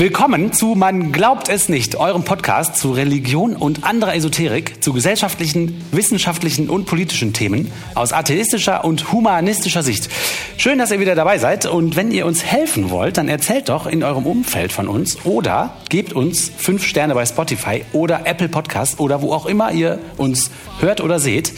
Willkommen 0.00 0.50
zu 0.54 0.68
Man 0.76 1.12
glaubt 1.12 1.50
es 1.50 1.68
nicht, 1.68 1.96
eurem 1.96 2.24
Podcast 2.24 2.74
zu 2.76 2.92
Religion 2.92 3.54
und 3.54 3.84
anderer 3.84 4.14
Esoterik, 4.14 4.82
zu 4.82 4.94
gesellschaftlichen, 4.94 5.84
wissenschaftlichen 5.92 6.70
und 6.70 6.86
politischen 6.86 7.34
Themen 7.34 7.70
aus 7.94 8.14
atheistischer 8.14 8.82
und 8.86 9.12
humanistischer 9.12 9.82
Sicht. 9.82 10.08
Schön, 10.56 10.78
dass 10.78 10.90
ihr 10.90 11.00
wieder 11.00 11.16
dabei 11.16 11.36
seid 11.36 11.66
und 11.66 11.96
wenn 11.96 12.12
ihr 12.12 12.24
uns 12.24 12.42
helfen 12.42 12.88
wollt, 12.88 13.18
dann 13.18 13.28
erzählt 13.28 13.68
doch 13.68 13.86
in 13.86 14.02
eurem 14.02 14.24
Umfeld 14.24 14.72
von 14.72 14.88
uns 14.88 15.18
oder 15.26 15.76
gebt 15.90 16.14
uns 16.14 16.50
fünf 16.56 16.82
Sterne 16.86 17.12
bei 17.12 17.26
Spotify 17.26 17.84
oder 17.92 18.22
Apple 18.24 18.48
Podcast 18.48 19.00
oder 19.00 19.20
wo 19.20 19.34
auch 19.34 19.44
immer 19.44 19.70
ihr 19.70 19.98
uns 20.16 20.50
hört 20.80 21.02
oder 21.02 21.18
seht. 21.18 21.52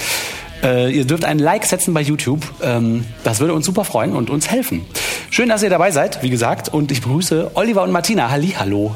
Äh, 0.63 0.93
ihr 0.93 1.05
dürft 1.05 1.25
ein 1.25 1.39
Like 1.39 1.65
setzen 1.65 1.93
bei 1.93 2.01
YouTube. 2.01 2.41
Ähm, 2.63 3.05
das 3.25 3.41
würde 3.41 3.55
uns 3.55 3.67
super 3.67 3.85
freuen 3.85 4.15
und 4.15 4.31
uns 4.31 4.51
helfen. 4.51 4.85
Schön, 5.31 5.49
dass 5.49 5.63
ihr 5.63 5.71
dabei 5.71 5.91
seid, 5.91 6.23
wie 6.23 6.31
gesagt. 6.31 6.69
Und 6.69 6.93
ich 6.93 7.03
begrüße 7.03 7.53
Oliver 7.55 7.83
und 7.83 7.91
Martina. 7.91 8.31
Halli, 8.31 8.55
hallo. 8.59 8.95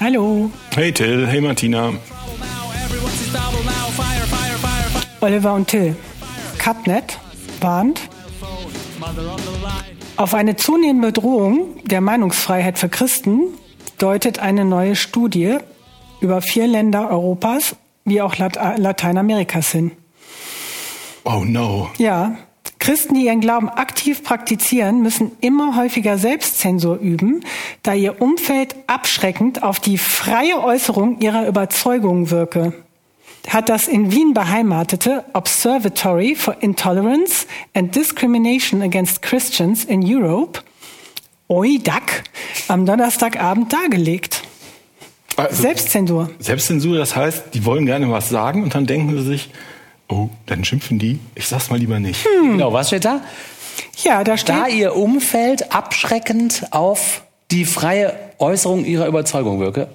Hallo. 0.00 0.50
Hey 0.74 0.92
Till, 0.92 1.26
hey 1.26 1.40
Martina. 1.40 1.92
Oliver 5.20 5.54
und 5.54 5.68
Till. 5.68 5.96
Cutnet 6.58 7.18
warnt 7.60 8.00
auf 10.16 10.34
eine 10.34 10.56
zunehmende 10.56 11.08
Bedrohung 11.08 11.82
der 11.84 12.00
Meinungsfreiheit 12.00 12.78
für 12.78 12.88
Christen 12.88 13.40
deutet 13.98 14.38
eine 14.38 14.64
neue 14.64 14.96
Studie 14.96 15.58
über 16.20 16.40
vier 16.40 16.66
Länder 16.66 17.10
Europas 17.10 17.76
wie 18.04 18.22
auch 18.22 18.36
Lateinamerikas 18.36 19.70
hin. 19.70 19.92
Oh 21.24 21.42
no. 21.44 21.90
Ja. 21.98 22.36
Christen, 22.78 23.14
die 23.14 23.24
ihren 23.26 23.40
Glauben 23.40 23.70
aktiv 23.70 24.22
praktizieren, 24.22 25.02
müssen 25.02 25.32
immer 25.40 25.76
häufiger 25.76 26.18
Selbstzensur 26.18 26.98
üben, 26.98 27.42
da 27.82 27.94
ihr 27.94 28.20
Umfeld 28.20 28.74
abschreckend 28.86 29.62
auf 29.62 29.80
die 29.80 29.96
freie 29.96 30.62
Äußerung 30.62 31.20
ihrer 31.20 31.46
Überzeugungen 31.46 32.30
wirke. 32.30 32.74
Hat 33.48 33.68
das 33.68 33.88
in 33.88 34.12
Wien 34.12 34.34
beheimatete 34.34 35.24
Observatory 35.32 36.34
for 36.34 36.56
Intolerance 36.60 37.46
and 37.74 37.94
Discrimination 37.94 38.82
Against 38.82 39.22
Christians 39.22 39.84
in 39.84 40.02
Europe, 40.04 40.60
OIDAC, 41.48 42.24
am 42.68 42.84
Donnerstagabend 42.84 43.72
dargelegt. 43.72 44.42
Also, 45.36 45.62
Selbstzensur. 45.62 46.30
Selbstzensur, 46.38 46.96
das 46.96 47.16
heißt, 47.16 47.54
die 47.54 47.64
wollen 47.64 47.86
gerne 47.86 48.10
was 48.10 48.28
sagen 48.28 48.62
und 48.62 48.74
dann 48.74 48.86
denken 48.86 49.16
sie 49.16 49.22
sich, 49.22 49.50
Oh, 50.08 50.28
dann 50.46 50.64
schimpfen 50.64 50.98
die. 50.98 51.18
Ich 51.34 51.46
sag's 51.48 51.70
mal 51.70 51.78
lieber 51.78 51.98
nicht. 52.00 52.24
Hm. 52.24 52.52
Genau, 52.52 52.72
was 52.72 52.88
steht 52.88 53.04
da? 53.04 53.20
Ja, 54.02 54.22
da 54.24 54.36
steht. 54.36 54.54
Da 54.54 54.66
ihr 54.68 54.94
Umfeld 54.94 55.72
abschreckend 55.72 56.66
auf 56.70 57.22
die 57.50 57.64
freie 57.64 58.14
Äußerung 58.38 58.84
ihrer 58.84 59.06
Überzeugung 59.06 59.60
wirke. 59.60 59.88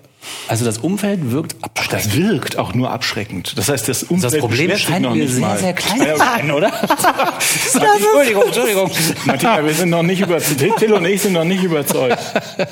Also 0.50 0.66
das 0.66 0.80
Umfeld 0.80 1.32
wirkt 1.32 1.56
abschreckend. 1.64 2.06
Das 2.08 2.16
wirkt 2.18 2.58
auch 2.58 2.74
nur 2.74 2.92
abschreckend. 2.92 3.58
Das 3.58 3.70
heißt, 3.70 3.88
das 3.88 4.04
Umfeld 4.04 4.34
Das 4.34 4.40
Problem 4.40 4.76
scheint 4.78 5.04
noch 5.04 5.14
mir 5.14 5.24
nicht 5.24 5.34
sehr, 5.34 5.42
mal. 5.42 5.58
sehr 5.58 5.74
klein 5.74 6.00
zu 6.00 6.18
sein, 6.18 6.52
oder? 6.52 6.68
Entschuldigung, 7.74 8.44
Entschuldigung. 8.44 8.92
Martina, 9.26 9.64
wir 9.64 9.74
sind 9.74 9.90
noch 9.90 10.04
nicht 10.04 10.20
überzeugt. 10.22 10.78
Till 10.78 10.94
und 10.94 11.06
ich 11.06 11.22
sind 11.22 11.34
noch 11.34 11.46
nicht 11.46 11.64
überzeugt. 11.64 12.20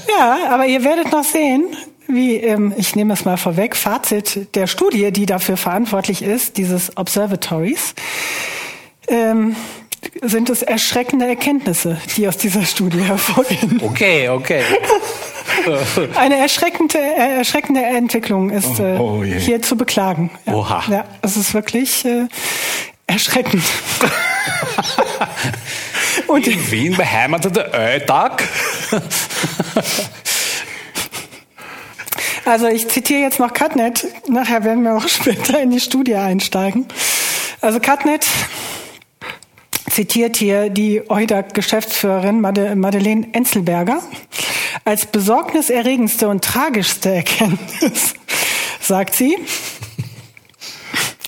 Ja, 0.09 0.37
aber 0.49 0.65
ihr 0.65 0.83
werdet 0.83 1.11
noch 1.11 1.23
sehen, 1.23 1.65
wie, 2.07 2.35
ähm, 2.35 2.73
ich 2.77 2.95
nehme 2.95 3.13
es 3.13 3.25
mal 3.25 3.37
vorweg, 3.37 3.75
Fazit 3.75 4.55
der 4.55 4.67
Studie, 4.67 5.11
die 5.11 5.25
dafür 5.25 5.57
verantwortlich 5.57 6.21
ist, 6.21 6.57
dieses 6.57 6.95
Observatories, 6.97 7.93
ähm, 9.07 9.55
sind 10.21 10.49
es 10.49 10.61
erschreckende 10.61 11.27
Erkenntnisse, 11.27 11.99
die 12.15 12.27
aus 12.27 12.37
dieser 12.37 12.63
Studie 12.65 13.01
hervorgehen. 13.01 13.81
Okay, 13.83 14.29
okay. 14.29 14.61
Eine 16.15 16.37
erschreckende, 16.37 16.97
äh, 16.97 17.37
erschreckende 17.37 17.81
Entwicklung 17.81 18.49
ist 18.49 18.79
äh, 18.79 18.97
Oh, 18.97 19.19
oh 19.19 19.23
hier 19.23 19.61
zu 19.61 19.75
beklagen. 19.75 20.31
Ja. 20.45 20.53
Oha. 20.53 20.83
Ja, 20.89 21.05
es 21.21 21.35
ist 21.37 21.53
wirklich 21.53 22.05
äh, 22.05 22.27
erschreckend. 23.07 23.63
Und 26.27 26.47
In 26.47 26.71
Wien 26.71 26.95
beheimatete 26.95 27.71
Ötag. 27.73 28.43
Also 32.47 32.67
ich 32.67 32.87
zitiere 32.87 33.19
jetzt 33.19 33.39
noch 33.39 33.53
Cutnet, 33.53 34.07
nachher 34.29 34.63
werden 34.63 34.81
wir 34.83 34.95
auch 34.95 35.07
später 35.09 35.59
in 35.59 35.69
die 35.69 35.81
Studie 35.81 36.15
einsteigen. 36.15 36.85
Also 37.59 37.81
Cutnet 37.81 38.25
zitiert 39.89 40.37
hier 40.37 40.69
die 40.69 41.01
EUDAC-Geschäftsführerin 41.09 42.39
Made- 42.39 42.77
Madeleine 42.77 43.27
Enzelberger 43.33 44.01
als 44.85 45.07
besorgniserregendste 45.07 46.29
und 46.29 46.41
tragischste 46.41 47.15
Erkenntnis, 47.15 48.13
sagt 48.79 49.15
sie, 49.15 49.37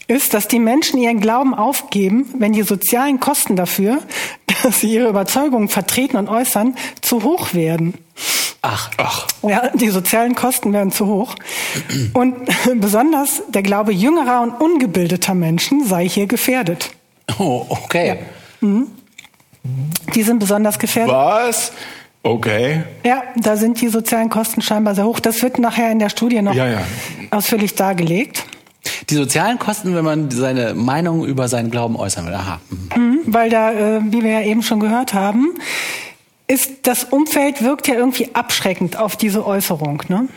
ist, 0.07 0.34
dass 0.34 0.47
die 0.47 0.59
Menschen 0.59 1.01
ihren 1.01 1.19
Glauben 1.19 1.53
aufgeben, 1.53 2.34
wenn 2.38 2.53
die 2.53 2.63
sozialen 2.63 3.19
Kosten 3.19 3.57
dafür, 3.57 4.00
dass 4.63 4.80
sie 4.80 4.94
ihre 4.94 5.09
Überzeugungen 5.09 5.68
vertreten 5.68 6.16
und 6.16 6.30
äußern, 6.30 6.78
zu 7.01 7.24
hoch 7.24 7.53
werden. 7.53 7.96
Ach, 8.61 8.89
ach. 8.97 9.27
Ja, 9.41 9.69
die 9.73 9.89
sozialen 9.89 10.35
Kosten 10.35 10.73
werden 10.73 10.91
zu 10.91 11.05
hoch. 11.07 11.35
Und 12.13 12.35
besonders 12.81 13.41
der 13.49 13.63
Glaube 13.63 13.93
jüngerer 13.93 14.41
und 14.41 14.51
ungebildeter 14.59 15.33
Menschen 15.33 15.85
sei 15.85 16.07
hier 16.07 16.27
gefährdet. 16.27 16.91
Oh, 17.37 17.65
okay. 17.69 18.19
Die 20.13 20.23
sind 20.23 20.39
besonders 20.39 20.77
gefährdet. 20.79 21.13
Was? 21.13 21.71
Okay. 22.21 22.83
Ja, 23.05 23.23
da 23.37 23.55
sind 23.55 23.79
die 23.79 23.87
sozialen 23.87 24.29
Kosten 24.29 24.61
scheinbar 24.61 24.93
sehr 24.95 25.05
hoch. 25.05 25.19
Das 25.21 25.41
wird 25.41 25.57
nachher 25.57 25.91
in 25.91 25.99
der 25.99 26.09
Studie 26.09 26.41
noch 26.41 26.53
Ja, 26.53 26.67
ja. 26.67 26.81
ausführlich 27.31 27.75
dargelegt. 27.75 28.43
Die 29.09 29.15
sozialen 29.15 29.57
Kosten, 29.57 29.95
wenn 29.95 30.03
man 30.03 30.29
seine 30.31 30.73
Meinung 30.73 31.25
über 31.25 31.47
seinen 31.47 31.71
Glauben 31.71 31.95
äußern 31.95 32.25
will. 32.25 32.33
Aha. 32.33 32.59
Mhm. 32.95 33.19
Weil 33.25 33.49
da, 33.49 33.71
äh, 33.71 34.01
wie 34.11 34.23
wir 34.23 34.31
ja 34.31 34.41
eben 34.41 34.63
schon 34.63 34.79
gehört 34.79 35.13
haben, 35.13 35.53
ist 36.49 36.87
das 36.87 37.05
Umfeld 37.05 37.63
wirkt 37.63 37.87
ja 37.87 37.93
irgendwie 37.93 38.33
abschreckend 38.33 38.97
auf 38.97 39.15
diese 39.15 39.45
Äußerung. 39.45 40.03
Ne? 40.09 40.27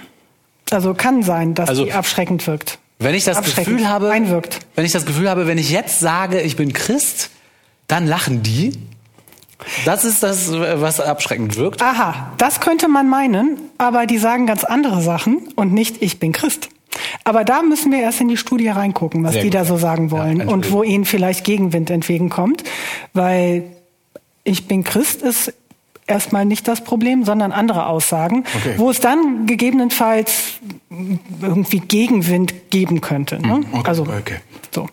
Also 0.71 0.95
kann 0.95 1.23
sein, 1.25 1.55
dass 1.55 1.71
Also- 1.71 1.85
die 1.85 1.93
abschreckend 1.93 2.47
wirkt. 2.47 2.79
Wenn 2.99 3.17
ich 3.17 3.25
das 3.25 3.43
Gefühl 3.43 3.89
habe, 3.89 4.11
einwirkt. 4.13 4.61
wenn 4.77 4.85
ich 4.85 4.93
das 4.93 5.05
Gefühl 5.07 5.29
habe, 5.29 5.49
wenn 5.49 5.59
ich 5.59 5.71
jetzt 5.71 5.99
sage, 5.99 6.41
ich 6.41 6.55
bin 6.55 6.73
Christ, 6.73 7.31
dann 7.89 8.07
lachen 8.07 8.45
die. 8.45 8.73
Das 9.85 10.05
ist 10.05 10.23
das, 10.23 10.53
was 10.53 11.01
abschreckend 11.01 11.57
wirkt. 11.57 11.83
Aha, 11.83 12.33
das 12.39 12.61
könnte 12.61 12.87
man 12.87 13.09
meinen, 13.09 13.59
aber 13.79 14.07
die 14.07 14.19
sagen 14.19 14.47
ganz 14.47 14.63
andere 14.63 15.03
Sachen 15.03 15.49
und 15.57 15.73
nicht 15.73 16.01
ich 16.01 16.21
bin 16.21 16.33
Christ. 16.33 16.69
Aber 17.25 17.43
da 17.43 17.63
müssen 17.63 17.91
wir 17.91 18.01
erst 18.01 18.21
in 18.21 18.29
die 18.29 18.37
Studie 18.37 18.69
reingucken, 18.69 19.25
was 19.25 19.33
Sehr 19.33 19.43
die 19.43 19.49
gut, 19.51 19.55
da 19.55 19.65
so 19.65 19.79
sagen 19.79 20.11
wollen 20.13 20.41
Ja, 20.41 20.47
und 20.47 20.71
wo 20.71 20.83
ihnen 20.85 21.05
vielleicht 21.05 21.43
Gegenwind 21.45 21.91
entgegenkommt, 21.91 22.63
weil 23.15 23.65
ich 24.45 24.69
bin 24.69 24.85
Christ 24.85 25.23
ist 25.23 25.53
erstmal 26.07 26.45
nicht 26.45 26.69
das 26.69 26.83
Problem, 26.83 27.25
sondern 27.25 27.53
andere 27.53 27.87
Aussagen, 27.87 28.45
Okay. 28.57 28.75
wo 28.77 28.91
es 28.91 29.01
dann 29.01 29.47
gegebenenfalls 29.47 30.55
irgendwie 31.41 31.81
Gegenwind 31.81 32.71
geben 32.71 33.01
könnte. 33.01 33.41
Ne? 33.41 33.55
Hm, 33.55 33.67
okay, 33.73 33.89
also 33.89 34.03
okay. 34.03 34.37
so. 34.75 34.89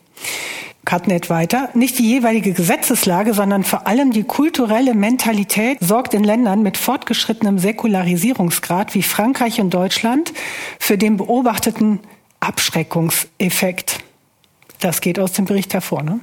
Cutnet 0.86 1.30
weiter. 1.30 1.70
Nicht 1.76 2.00
die 2.00 2.10
jeweilige 2.10 2.52
Gesetzeslage, 2.54 3.36
sondern 3.36 3.64
vor 3.64 3.86
allem 3.86 4.12
die 4.12 4.24
kulturelle 4.24 4.96
Mentalität 4.96 5.78
sorgt 5.82 6.16
in 6.16 6.24
Ländern 6.24 6.64
mit 6.64 6.78
fortgeschrittenem 6.78 7.60
Säkularisierungsgrad 7.60 8.96
wie 8.96 9.04
Frankreich 9.04 9.62
und 9.62 9.72
Deutschland 9.72 10.34
für 10.80 10.98
den 10.98 11.18
beobachteten 11.18 12.00
Abschreckungseffekt. 12.40 14.00
Das 14.80 15.02
geht 15.02 15.20
aus 15.20 15.34
dem 15.34 15.46
Bericht 15.46 15.74
hervor. 15.74 16.02
Ne? 16.02 16.22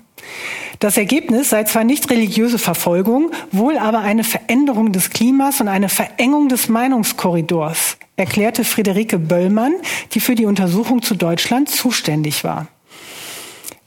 Das 0.78 0.96
Ergebnis 0.96 1.50
sei 1.50 1.64
zwar 1.64 1.84
nicht 1.84 2.10
religiöse 2.10 2.58
Verfolgung, 2.58 3.30
wohl 3.50 3.78
aber 3.78 4.00
eine 4.00 4.24
Veränderung 4.24 4.92
des 4.92 5.10
Klimas 5.10 5.60
und 5.60 5.68
eine 5.68 5.88
Verengung 5.88 6.48
des 6.48 6.68
Meinungskorridors, 6.68 7.96
erklärte 8.16 8.64
Friederike 8.64 9.18
Böllmann, 9.18 9.74
die 10.12 10.20
für 10.20 10.34
die 10.34 10.46
Untersuchung 10.46 11.02
zu 11.02 11.14
Deutschland 11.14 11.68
zuständig 11.70 12.44
war. 12.44 12.68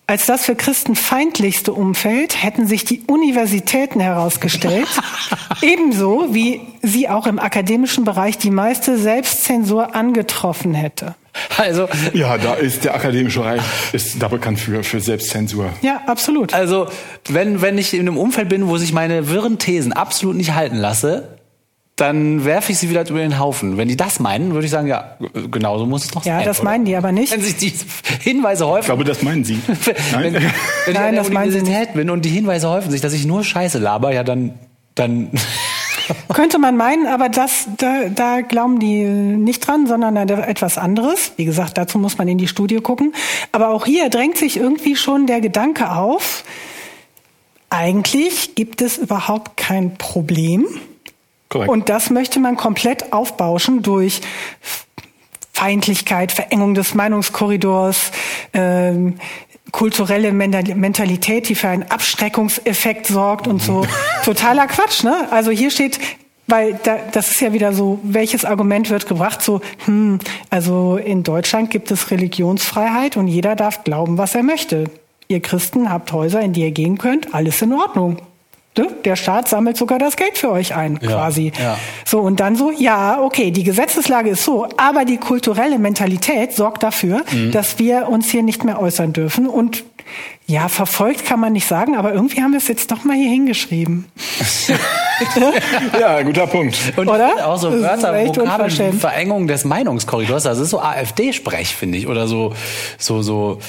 Als 0.09 0.25
das 0.25 0.43
für 0.43 0.55
Christen 0.55 0.95
feindlichste 0.95 1.71
Umfeld 1.71 2.41
hätten 2.41 2.65
sich 2.65 2.83
die 2.83 3.03
Universitäten 3.05 3.99
herausgestellt, 3.99 4.87
ebenso 5.61 6.33
wie 6.33 6.61
sie 6.81 7.07
auch 7.07 7.27
im 7.27 7.37
akademischen 7.37 8.05
Bereich 8.05 8.39
die 8.39 8.49
meiste 8.49 8.97
Selbstzensur 8.97 9.93
angetroffen 9.93 10.73
hätte. 10.73 11.13
Also, 11.57 11.87
Ja, 12.13 12.39
da 12.39 12.55
ist 12.55 12.85
der 12.85 12.95
akademische 12.95 13.41
Bereich 13.41 13.61
ist 13.93 14.19
da 14.19 14.29
bekannt 14.29 14.59
für, 14.59 14.83
für 14.83 14.99
Selbstzensur. 14.99 15.69
Ja, 15.83 16.01
absolut. 16.07 16.55
also 16.55 16.87
wenn, 17.27 17.61
wenn 17.61 17.77
ich 17.77 17.93
in 17.93 17.99
einem 17.99 18.17
Umfeld 18.17 18.49
bin, 18.49 18.67
wo 18.67 18.77
sich 18.77 18.91
meine 18.91 19.29
wirren 19.29 19.59
Thesen 19.59 19.93
absolut 19.93 20.37
nicht 20.37 20.55
halten 20.55 20.77
lasse, 20.77 21.38
dann 21.99 22.45
werfe 22.45 22.71
ich 22.71 22.77
sie 22.79 22.89
wieder 22.89 23.07
über 23.09 23.19
den 23.19 23.39
Haufen. 23.39 23.77
Wenn 23.77 23.87
die 23.87 23.97
das 23.97 24.19
meinen, 24.19 24.53
würde 24.53 24.65
ich 24.65 24.71
sagen, 24.71 24.87
ja, 24.87 25.17
genau 25.51 25.77
so 25.77 25.85
muss 25.85 26.05
es 26.05 26.11
doch 26.11 26.25
Ja, 26.25 26.37
sein. 26.37 26.45
das 26.45 26.59
oder? 26.59 26.69
meinen 26.69 26.85
die 26.85 26.95
aber 26.95 27.11
nicht. 27.11 27.31
Wenn 27.31 27.41
sich 27.41 27.57
die 27.57 27.73
Hinweise 28.21 28.65
häufen. 28.67 28.81
Ich 28.81 28.85
glaube, 28.87 29.03
das 29.03 29.21
meinen 29.21 29.43
Sie. 29.43 29.59
wenn, 29.67 30.33
wenn 30.33 30.33
Nein? 30.33 30.51
Nein, 30.93 31.15
das 31.15 31.29
meinen 31.29 31.51
sie 31.51 31.59
Universität 31.59 31.93
bin 31.93 32.09
und 32.09 32.23
die 32.25 32.29
Hinweise 32.29 32.69
häufen 32.69 32.91
sich, 32.91 33.01
dass 33.01 33.13
ich 33.13 33.25
nur 33.25 33.43
Scheiße 33.43 33.79
laber, 33.79 34.13
ja, 34.13 34.23
dann, 34.23 34.53
dann 34.95 35.29
Könnte 36.33 36.57
man 36.57 36.75
meinen, 36.75 37.05
aber 37.05 37.29
das, 37.29 37.67
da, 37.77 38.05
da 38.13 38.41
glauben 38.41 38.79
die 38.79 39.03
nicht 39.03 39.59
dran, 39.67 39.85
sondern 39.85 40.17
an 40.17 40.27
etwas 40.29 40.77
anderes. 40.77 41.33
Wie 41.35 41.45
gesagt, 41.45 41.77
dazu 41.77 41.99
muss 41.99 42.17
man 42.17 42.27
in 42.27 42.37
die 42.39 42.47
Studie 42.47 42.77
gucken. 42.77 43.13
Aber 43.51 43.69
auch 43.69 43.85
hier 43.85 44.09
drängt 44.09 44.37
sich 44.37 44.57
irgendwie 44.57 44.95
schon 44.95 45.27
der 45.27 45.39
Gedanke 45.41 45.91
auf, 45.91 46.43
eigentlich 47.69 48.55
gibt 48.55 48.81
es 48.81 48.97
überhaupt 48.97 49.57
kein 49.57 49.95
Problem. 49.95 50.65
Korrekt. 51.49 51.69
Und 51.69 51.89
das 51.89 52.09
möchte 52.11 52.39
man 52.39 52.55
komplett 52.55 53.11
aufbauschen 53.11 53.81
durch 53.81 54.21
Feindlichkeit, 55.51 56.31
Verengung 56.31 56.75
des 56.75 56.93
Meinungskorridors, 56.93 58.11
ähm, 58.53 59.15
kulturelle 59.71 60.31
Mentalität, 60.31 61.49
die 61.49 61.55
für 61.55 61.67
einen 61.67 61.83
Abschreckungseffekt 61.83 63.07
sorgt 63.07 63.47
und 63.47 63.61
so. 63.61 63.85
Totaler 64.23 64.67
Quatsch, 64.67 65.03
ne? 65.03 65.27
Also 65.31 65.51
hier 65.51 65.69
steht, 65.69 65.99
weil 66.47 66.79
da, 66.83 66.97
das 67.11 67.31
ist 67.31 67.41
ja 67.41 67.53
wieder 67.53 67.73
so, 67.73 67.99
welches 68.03 68.45
Argument 68.45 68.89
wird 68.89 69.07
gebracht? 69.07 69.41
So, 69.41 69.61
hm, 69.85 70.19
also 70.49 70.97
in 70.97 71.23
Deutschland 71.23 71.71
gibt 71.71 71.91
es 71.91 72.09
Religionsfreiheit 72.09 73.17
und 73.17 73.27
jeder 73.27 73.55
darf 73.55 73.83
glauben, 73.83 74.17
was 74.17 74.35
er 74.35 74.43
möchte. 74.43 74.85
Ihr 75.27 75.41
Christen 75.41 75.91
habt 75.91 76.11
Häuser, 76.11 76.41
in 76.41 76.53
die 76.53 76.61
ihr 76.61 76.71
gehen 76.71 76.97
könnt, 76.97 77.33
alles 77.33 77.61
in 77.61 77.73
Ordnung. 77.73 78.17
Ne? 78.79 78.87
Der 79.03 79.15
Staat 79.17 79.49
sammelt 79.49 79.75
sogar 79.75 79.99
das 79.99 80.15
Geld 80.15 80.37
für 80.37 80.51
euch 80.51 80.73
ein, 80.73 80.99
ja, 81.01 81.09
quasi. 81.09 81.51
Ja. 81.59 81.77
So, 82.05 82.19
und 82.21 82.39
dann 82.39 82.55
so, 82.55 82.71
ja, 82.71 83.21
okay, 83.21 83.51
die 83.51 83.63
Gesetzeslage 83.63 84.29
ist 84.29 84.45
so, 84.45 84.67
aber 84.77 85.03
die 85.03 85.17
kulturelle 85.17 85.77
Mentalität 85.79 86.53
sorgt 86.53 86.83
dafür, 86.83 87.23
mhm. 87.31 87.51
dass 87.51 87.77
wir 87.77 88.07
uns 88.07 88.29
hier 88.29 88.41
nicht 88.41 88.63
mehr 88.63 88.81
äußern 88.81 89.11
dürfen. 89.11 89.47
Und 89.47 89.83
ja, 90.49 90.67
verfolgt 90.67 91.25
kann 91.25 91.39
man 91.39 91.53
nicht 91.53 91.67
sagen, 91.67 91.95
aber 91.95 92.11
irgendwie 92.11 92.41
haben 92.41 92.53
wir 92.53 92.57
es 92.57 92.67
jetzt 92.67 92.91
doch 92.91 93.03
mal 93.03 93.15
hier 93.15 93.29
hingeschrieben. 93.29 94.05
ja, 95.99 96.23
guter 96.23 96.47
Punkt. 96.47 96.75
Und 96.97 97.07
Oder? 97.07 97.47
auch 97.47 97.57
so 97.57 97.71
Wörter, 97.71 98.25
Vokabeln, 98.25 98.99
Verengung 98.99 99.45
des 99.45 99.63
Meinungskorridors, 99.63 100.41
das 100.41 100.57
ist 100.57 100.71
so 100.71 100.81
AfD-Sprech, 100.81 101.75
finde 101.75 101.99
ich, 101.99 102.07
oder 102.07 102.27
so, 102.27 102.55
so, 102.97 103.21
so, 103.21 103.59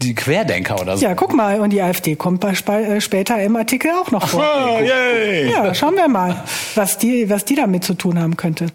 die 0.00 0.14
Querdenker 0.14 0.80
oder 0.80 0.96
so. 0.96 1.04
Ja, 1.04 1.14
guck 1.14 1.34
mal, 1.34 1.58
und 1.58 1.70
die 1.70 1.82
AfD 1.82 2.14
kommt 2.14 2.38
bei, 2.40 2.52
äh, 2.52 3.00
später 3.00 3.42
im 3.42 3.56
Artikel 3.56 3.90
auch 3.90 4.12
noch 4.12 4.28
vor. 4.28 4.44
Oh, 4.44 4.78
yay. 4.78 5.50
Ja, 5.50 5.74
schauen 5.74 5.96
wir 5.96 6.06
mal, 6.06 6.44
was 6.76 6.98
die, 6.98 7.28
was 7.28 7.46
die 7.46 7.56
damit 7.56 7.82
zu 7.82 7.94
tun 7.94 8.16
haben 8.16 8.36
könnte. 8.36 8.66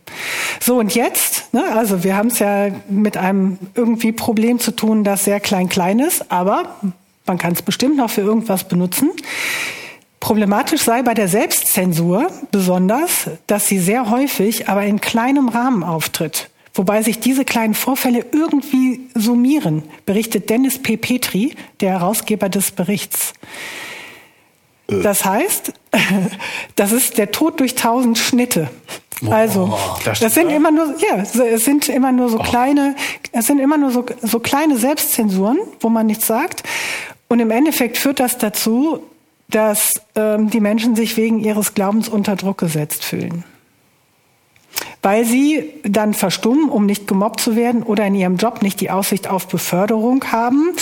So, 0.60 0.80
und 0.80 0.96
jetzt, 0.96 1.54
ne, 1.54 1.64
also 1.74 2.04
wir 2.04 2.18
haben 2.18 2.28
es 2.28 2.40
ja 2.40 2.72
mit 2.90 3.16
einem 3.16 3.58
irgendwie 3.74 4.12
Problem 4.12 4.60
zu 4.60 4.72
tun, 4.72 5.06
das 5.06 5.24
sehr 5.24 5.40
klein-klein 5.40 6.00
ist, 6.00 6.30
aber 6.30 6.76
man 7.26 7.38
kann 7.38 7.54
es 7.54 7.62
bestimmt 7.62 7.98
noch 7.98 8.10
für 8.10 8.22
irgendwas 8.22 8.68
benutzen. 8.68 9.12
Problematisch 10.20 10.82
sei 10.82 11.02
bei 11.02 11.14
der 11.14 11.28
Selbstzensur 11.28 12.28
besonders, 12.52 13.30
dass 13.48 13.68
sie 13.68 13.80
sehr 13.80 14.10
häufig, 14.10 14.70
aber 14.70 14.86
in 14.86 15.02
kleinem 15.02 15.50
Rahmen 15.50 15.84
auftritt. 15.84 16.50
Wobei 16.74 17.04
sich 17.04 17.20
diese 17.20 17.46
kleinen 17.46 17.74
Vorfälle 17.74 18.26
irgendwie 18.32 19.02
summieren, 19.14 19.84
berichtet 20.06 20.50
Dennis 20.50 20.82
P. 20.82 20.98
Petri, 20.98 21.56
der 21.82 21.92
Herausgeber 21.92 22.50
des 22.50 22.72
Berichts. 22.72 23.34
Äh. 24.88 25.02
Das 25.02 25.24
heißt, 25.26 25.74
das 26.76 26.92
ist 26.92 27.18
der 27.18 27.32
Tod 27.32 27.60
durch 27.60 27.76
tausend 27.76 28.18
Schnitte. 28.18 28.70
Also, 29.30 29.70
oh, 29.72 30.00
das, 30.04 30.20
das, 30.20 30.34
sind 30.34 30.50
immer 30.50 30.72
nur, 30.72 30.96
ja, 31.00 31.18
es 31.18 31.66
sind 31.66 31.90
immer 31.90 32.12
nur 32.12 32.30
so 32.30 32.40
oh. 32.40 32.44
kleine, 32.44 32.96
es 33.32 33.48
sind 33.48 33.60
immer 33.60 33.78
nur 33.78 33.92
so, 33.92 34.06
so 34.22 34.40
kleine 34.40 34.78
Selbstzensuren, 34.78 35.60
wo 35.80 35.90
man 35.90 36.08
nichts 36.08 36.28
sagt. 36.28 36.64
Und 37.28 37.40
im 37.40 37.52
Endeffekt 37.52 37.98
führt 37.98 38.20
das 38.20 38.38
dazu, 38.38 39.00
dass 39.50 39.94
ähm, 40.16 40.50
die 40.50 40.60
Menschen 40.60 40.96
sich 40.96 41.18
wegen 41.18 41.40
ihres 41.40 41.74
Glaubens 41.74 42.10
unter 42.10 42.36
Druck 42.36 42.58
gesetzt 42.58 43.04
fühlen. 43.04 43.44
Weil 45.02 45.26
sie 45.26 45.74
dann 45.84 46.14
verstummen, 46.14 46.70
um 46.70 46.86
nicht 46.86 47.08
gemobbt 47.08 47.40
zu 47.40 47.56
werden 47.56 47.84
oder 47.84 48.06
in 48.06 48.16
ihrem 48.16 48.38
Job 48.38 48.62
nicht 48.62 48.82
die 48.82 48.90
Aussicht 48.90 49.30
auf 49.30 49.48
Beförderung 49.48 50.24
haben, 50.32 50.74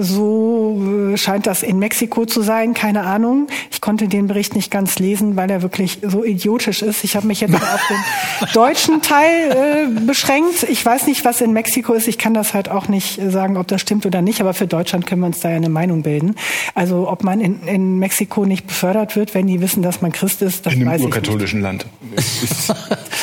so 0.00 1.10
äh, 1.12 1.16
scheint 1.16 1.46
das 1.46 1.64
in 1.64 1.80
Mexiko 1.80 2.24
zu 2.24 2.42
sein, 2.42 2.72
keine 2.72 3.02
Ahnung. 3.02 3.48
Ich 3.72 3.80
konnte 3.80 4.06
den 4.06 4.28
Bericht 4.28 4.54
nicht 4.54 4.70
ganz 4.70 5.00
lesen, 5.00 5.34
weil 5.34 5.50
er 5.50 5.60
wirklich 5.62 5.98
so 6.02 6.24
idiotisch 6.24 6.82
ist. 6.82 7.02
Ich 7.02 7.16
habe 7.16 7.26
mich 7.26 7.40
jetzt 7.40 7.54
auf 7.54 7.80
den 7.88 8.48
deutschen 8.54 9.02
Teil 9.02 9.50
äh, 9.50 10.00
beschränkt. 10.00 10.62
Ich 10.68 10.86
weiß 10.86 11.08
nicht, 11.08 11.24
was 11.24 11.40
in 11.40 11.52
Mexiko 11.52 11.94
ist. 11.94 12.06
Ich 12.06 12.16
kann 12.16 12.32
das 12.32 12.54
halt 12.54 12.68
auch 12.68 12.86
nicht 12.86 13.20
sagen, 13.28 13.56
ob 13.56 13.66
das 13.66 13.80
stimmt 13.80 14.06
oder 14.06 14.22
nicht. 14.22 14.40
Aber 14.40 14.54
für 14.54 14.68
Deutschland 14.68 15.04
können 15.04 15.22
wir 15.22 15.26
uns 15.26 15.40
da 15.40 15.50
ja 15.50 15.56
eine 15.56 15.68
Meinung 15.68 16.02
bilden. 16.02 16.36
Also 16.74 17.10
ob 17.10 17.24
man 17.24 17.40
in, 17.40 17.66
in 17.66 17.98
Mexiko 17.98 18.46
nicht 18.46 18.68
befördert 18.68 19.16
wird, 19.16 19.34
wenn 19.34 19.48
die 19.48 19.60
wissen, 19.60 19.82
dass 19.82 20.00
man 20.00 20.12
Christ 20.12 20.42
ist, 20.42 20.64
das 20.64 20.74
in 20.74 20.86
weiß 20.86 21.00
ich 21.00 21.06
nicht. 21.06 21.06
In 21.06 21.12
einem 21.12 21.24
urkatholischen 21.24 21.60
Land. 21.60 21.86
Ist 22.16 22.72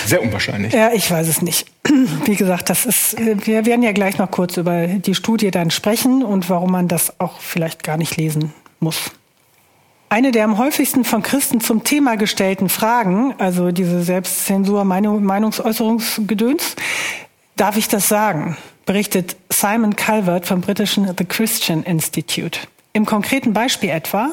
sehr 0.08 0.22
unwahrscheinlich. 0.22 0.74
Ja, 0.74 0.92
ich 0.94 1.10
weiß 1.10 1.28
es 1.28 1.42
nicht. 1.42 1.73
Wie 2.26 2.36
gesagt, 2.36 2.70
das 2.70 2.86
ist, 2.86 3.20
äh, 3.20 3.36
wir 3.46 3.66
werden 3.66 3.84
ja 3.84 3.92
gleich 3.92 4.18
noch 4.18 4.32
kurz 4.32 4.58
über 4.58 4.88
die 4.88 5.16
Studie 5.16 5.52
dann 5.52 5.72
sprechen 5.72 6.24
und 6.24 6.50
warum 6.50 6.72
man 6.72 6.88
das 6.88 7.20
auch 7.20 7.40
vielleicht 7.40 7.84
gar 7.84 7.98
nicht 7.98 8.16
lesen 8.18 8.54
muss. 8.80 9.12
Eine 10.10 10.32
der 10.32 10.46
am 10.46 10.58
häufigsten 10.58 11.06
von 11.06 11.24
Christen 11.24 11.60
zum 11.60 11.84
Thema 11.84 12.18
gestellten 12.18 12.70
Fragen, 12.70 13.34
also 13.40 13.72
diese 13.72 14.04
Selbstzensur, 14.04 14.84
Meinungsäußerungsgedöns, 14.86 16.76
darf 17.56 17.78
ich 17.78 17.88
das 17.88 18.08
sagen, 18.08 18.56
berichtet 18.86 19.36
Simon 19.50 19.96
Calvert 19.96 20.46
vom 20.46 20.62
britischen 20.62 21.08
The 21.18 21.26
Christian 21.26 21.84
Institute. 21.84 22.60
Im 22.94 23.08
konkreten 23.08 23.54
Beispiel 23.54 23.90
etwa, 23.90 24.30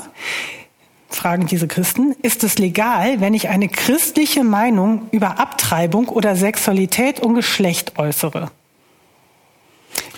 fragen 1.10 1.46
diese 1.46 1.68
Christen, 1.68 2.14
ist 2.22 2.44
es 2.44 2.58
legal, 2.58 3.20
wenn 3.20 3.34
ich 3.34 3.48
eine 3.48 3.68
christliche 3.68 4.44
Meinung 4.44 5.08
über 5.10 5.38
Abtreibung 5.38 6.08
oder 6.08 6.36
Sexualität 6.36 7.20
und 7.20 7.34
Geschlecht 7.34 7.98
äußere? 7.98 8.50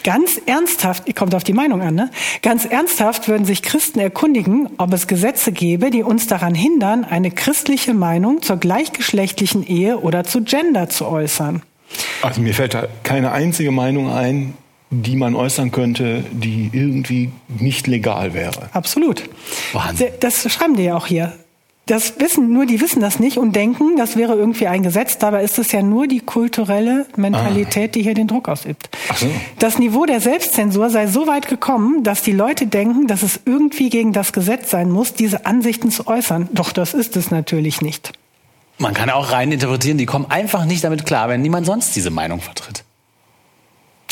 Ganz 0.04 0.40
ernsthaft, 0.46 1.14
kommt 1.14 1.34
auf 1.34 1.44
die 1.44 1.52
Meinung 1.52 1.80
an, 1.80 1.94
ne? 1.94 2.10
Ganz 2.42 2.64
ernsthaft 2.64 3.28
würden 3.28 3.44
sich 3.44 3.62
Christen 3.62 4.00
erkundigen, 4.00 4.68
ob 4.78 4.92
es 4.92 5.06
Gesetze 5.06 5.52
gäbe, 5.52 5.90
die 5.90 6.02
uns 6.02 6.26
daran 6.26 6.56
hindern, 6.56 7.04
eine 7.04 7.30
christliche 7.30 7.94
Meinung 7.94 8.42
zur 8.42 8.56
gleichgeschlechtlichen 8.56 9.64
Ehe 9.64 9.98
oder 9.98 10.24
zu 10.24 10.42
Gender 10.42 10.88
zu 10.88 11.06
äußern. 11.06 11.62
Also 12.22 12.40
mir 12.40 12.54
fällt 12.54 12.74
da 12.74 12.88
keine 13.04 13.30
einzige 13.32 13.70
Meinung 13.70 14.10
ein, 14.10 14.54
die 14.92 15.16
man 15.16 15.34
äußern 15.34 15.72
könnte, 15.72 16.22
die 16.32 16.70
irgendwie 16.72 17.30
nicht 17.48 17.86
legal 17.86 18.34
wäre. 18.34 18.68
Absolut. 18.72 19.22
Wahnsinn. 19.72 20.08
Das 20.20 20.50
schreiben 20.52 20.76
die 20.76 20.84
ja 20.84 20.96
auch 20.96 21.06
hier. 21.06 21.32
Das 21.86 22.20
wissen 22.20 22.52
nur, 22.52 22.64
die 22.64 22.80
wissen 22.80 23.00
das 23.00 23.18
nicht 23.18 23.38
und 23.38 23.56
denken, 23.56 23.96
das 23.96 24.16
wäre 24.16 24.34
irgendwie 24.34 24.68
ein 24.68 24.84
Gesetz. 24.84 25.18
Dabei 25.18 25.42
ist 25.42 25.58
es 25.58 25.72
ja 25.72 25.82
nur 25.82 26.06
die 26.06 26.20
kulturelle 26.20 27.06
Mentalität, 27.16 27.90
ah. 27.90 27.92
die 27.94 28.02
hier 28.02 28.14
den 28.14 28.28
Druck 28.28 28.48
ausübt. 28.48 28.88
Ach 29.08 29.16
so. 29.16 29.26
Das 29.58 29.78
Niveau 29.78 30.04
der 30.04 30.20
Selbstzensur 30.20 30.90
sei 30.90 31.08
so 31.08 31.26
weit 31.26 31.48
gekommen, 31.48 32.04
dass 32.04 32.22
die 32.22 32.32
Leute 32.32 32.66
denken, 32.66 33.08
dass 33.08 33.24
es 33.24 33.40
irgendwie 33.46 33.90
gegen 33.90 34.12
das 34.12 34.32
Gesetz 34.32 34.70
sein 34.70 34.90
muss, 34.90 35.14
diese 35.14 35.44
Ansichten 35.44 35.90
zu 35.90 36.06
äußern. 36.06 36.50
Doch 36.52 36.70
das 36.70 36.94
ist 36.94 37.16
es 37.16 37.32
natürlich 37.32 37.80
nicht. 37.80 38.12
Man 38.78 38.94
kann 38.94 39.10
auch 39.10 39.32
rein 39.32 39.50
interpretieren, 39.50 39.98
die 39.98 40.06
kommen 40.06 40.26
einfach 40.28 40.64
nicht 40.64 40.84
damit 40.84 41.04
klar, 41.04 41.28
wenn 41.28 41.42
niemand 41.42 41.66
sonst 41.66 41.96
diese 41.96 42.10
Meinung 42.10 42.40
vertritt. 42.40 42.84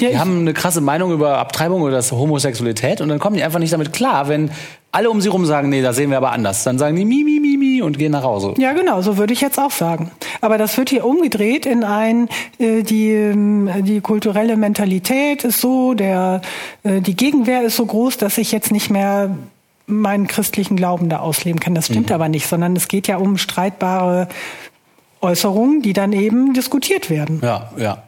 Ja, 0.01 0.11
die 0.11 0.19
haben 0.19 0.41
eine 0.41 0.55
krasse 0.55 0.81
Meinung 0.81 1.13
über 1.13 1.39
Abtreibung 1.39 1.83
oder 1.83 1.97
das 1.97 2.13
Homosexualität 2.13 3.01
und 3.01 3.09
dann 3.09 3.19
kommen 3.19 3.37
die 3.37 3.43
einfach 3.43 3.59
nicht 3.59 3.73
damit 3.73 3.93
klar, 3.93 4.29
wenn 4.29 4.51
alle 4.93 5.11
um 5.11 5.21
sie 5.21 5.29
rum 5.29 5.47
sagen, 5.47 5.69
nee, 5.69 5.83
das 5.83 5.97
sehen 5.97 6.11
wir 6.11 6.17
aber 6.17 6.33
anders. 6.33 6.65
Dann 6.65 6.79
sagen 6.79 6.97
die 6.97 7.05
mi, 7.05 7.23
mi, 7.23 7.39
mi, 7.39 7.57
mi 7.57 7.83
und 7.83 7.99
gehen 7.99 8.11
nach 8.13 8.25
Hause. 8.25 8.55
Ja, 8.59 8.73
genau, 8.73 9.03
so 9.03 9.19
würde 9.19 9.33
ich 9.33 9.41
jetzt 9.41 9.59
auch 9.59 9.71
sagen. 9.71 10.11
Aber 10.41 10.59
das 10.59 10.77
wird 10.77 10.91
hier 10.91 11.05
umgedreht 11.05 11.65
in 11.65 11.85
ein, 11.85 12.29
äh, 12.59 12.83
die, 12.83 13.11
äh, 13.13 13.83
die 13.83 14.01
kulturelle 14.01 14.57
Mentalität 14.57 15.45
ist 15.45 15.61
so, 15.61 15.95
der, 15.95 16.41
äh, 16.83 17.01
die 17.01 17.15
Gegenwehr 17.15 17.63
ist 17.63 17.77
so 17.77 17.87
groß, 17.87 18.17
dass 18.17 18.37
ich 18.39 18.51
jetzt 18.51 18.73
nicht 18.73 18.91
mehr 18.91 19.37
meinen 19.87 20.27
christlichen 20.27 20.77
Glauben 20.77 21.09
da 21.09 21.19
ausleben 21.19 21.61
kann. 21.61 21.75
Das 21.75 21.87
stimmt 21.87 22.09
mhm. 22.09 22.15
aber 22.15 22.29
nicht, 22.29 22.47
sondern 22.47 22.75
es 22.75 22.89
geht 22.89 23.07
ja 23.07 23.17
um 23.19 23.39
streitbare 23.39 24.29
Äußerungen, 25.21 25.83
die 25.83 25.93
dann 25.93 26.13
eben 26.13 26.55
diskutiert 26.55 27.11
werden. 27.11 27.41
Ja, 27.43 27.71
ja. 27.77 28.03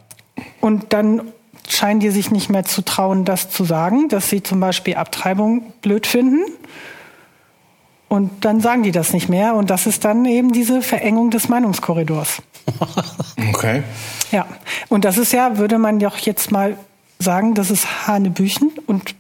Und 0.61 0.92
dann 0.92 1.22
scheinen 1.69 2.00
die 2.00 2.11
sich 2.11 2.31
nicht 2.31 2.50
mehr 2.50 2.64
zu 2.64 2.83
trauen, 2.83 3.25
das 3.25 3.50
zu 3.50 3.64
sagen, 3.64 4.09
dass 4.09 4.28
sie 4.28 4.42
zum 4.42 4.61
Beispiel 4.61 4.95
Abtreibung 4.95 5.73
blöd 5.83 6.07
finden. 6.07 6.40
Und 8.09 8.45
dann 8.45 8.61
sagen 8.61 8.83
die 8.83 8.92
das 8.92 9.14
nicht 9.14 9.28
mehr. 9.28 9.54
Und 9.54 9.71
das 9.71 9.87
ist 9.87 10.04
dann 10.04 10.26
eben 10.26 10.52
diese 10.52 10.83
Verengung 10.83 11.31
des 11.31 11.49
Meinungskorridors. 11.49 12.42
Okay. 13.49 13.83
Ja. 14.31 14.47
Und 14.88 15.04
das 15.04 15.19
ist 15.19 15.33
ja, 15.33 15.59
würde 15.59 15.76
man 15.78 15.99
doch 15.99 16.16
jetzt 16.19 16.52
mal 16.52 16.76
sagen, 17.19 17.54
das 17.54 17.71
ist 17.71 18.07
Hanebüchen. 18.07 18.71
Und 18.87 19.14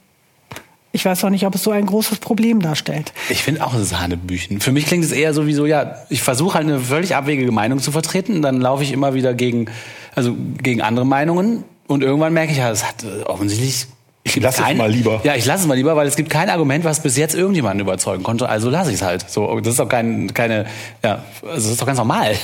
ich 0.92 1.04
weiß 1.04 1.24
auch 1.24 1.30
nicht, 1.30 1.44
ob 1.44 1.54
es 1.54 1.64
so 1.64 1.70
ein 1.70 1.86
großes 1.86 2.18
Problem 2.18 2.60
darstellt. 2.60 3.12
Ich 3.30 3.42
finde 3.42 3.64
auch, 3.64 3.74
es 3.74 3.80
ist 3.80 3.98
Hanebüchen. 3.98 4.60
Für 4.60 4.70
mich 4.70 4.86
klingt 4.86 5.04
es 5.04 5.10
eher 5.10 5.34
sowieso, 5.34 5.66
ja, 5.66 5.96
ich 6.08 6.22
versuche 6.22 6.54
halt 6.54 6.66
eine 6.66 6.78
völlig 6.78 7.16
abwegige 7.16 7.50
Meinung 7.50 7.80
zu 7.80 7.90
vertreten. 7.90 8.42
Dann 8.42 8.60
laufe 8.60 8.84
ich 8.84 8.92
immer 8.92 9.14
wieder 9.14 9.34
gegen, 9.34 9.66
also 10.14 10.36
gegen 10.62 10.80
andere 10.82 11.04
Meinungen 11.04 11.64
und 11.86 12.02
irgendwann 12.02 12.32
merke 12.32 12.52
ich, 12.52 12.58
ja, 12.58 12.70
das 12.70 12.86
hat 12.86 13.04
äh, 13.04 13.22
offensichtlich 13.24 13.86
Ich 14.24 14.36
lasse 14.36 14.62
es 14.62 14.76
mal 14.76 14.90
lieber. 14.90 15.20
Ja, 15.24 15.34
ich 15.34 15.44
lasse 15.44 15.62
es 15.62 15.66
mal 15.66 15.74
lieber, 15.74 15.96
weil 15.96 16.06
es 16.06 16.16
gibt 16.16 16.30
kein 16.30 16.48
Argument, 16.48 16.84
was 16.84 17.02
bis 17.02 17.16
jetzt 17.16 17.34
irgendjemanden 17.34 17.80
überzeugen 17.80 18.22
konnte. 18.22 18.48
Also 18.48 18.70
lasse 18.70 18.90
ich 18.90 18.96
es 18.96 19.02
halt. 19.02 19.28
So, 19.28 19.58
das 19.60 19.72
ist 19.72 19.78
doch 19.80 19.88
kein, 19.88 20.32
keine, 20.32 20.66
ja, 21.02 21.24
also 21.42 21.54
das 21.54 21.66
ist 21.66 21.80
doch 21.80 21.86
ganz 21.86 21.98
normal. 21.98 22.36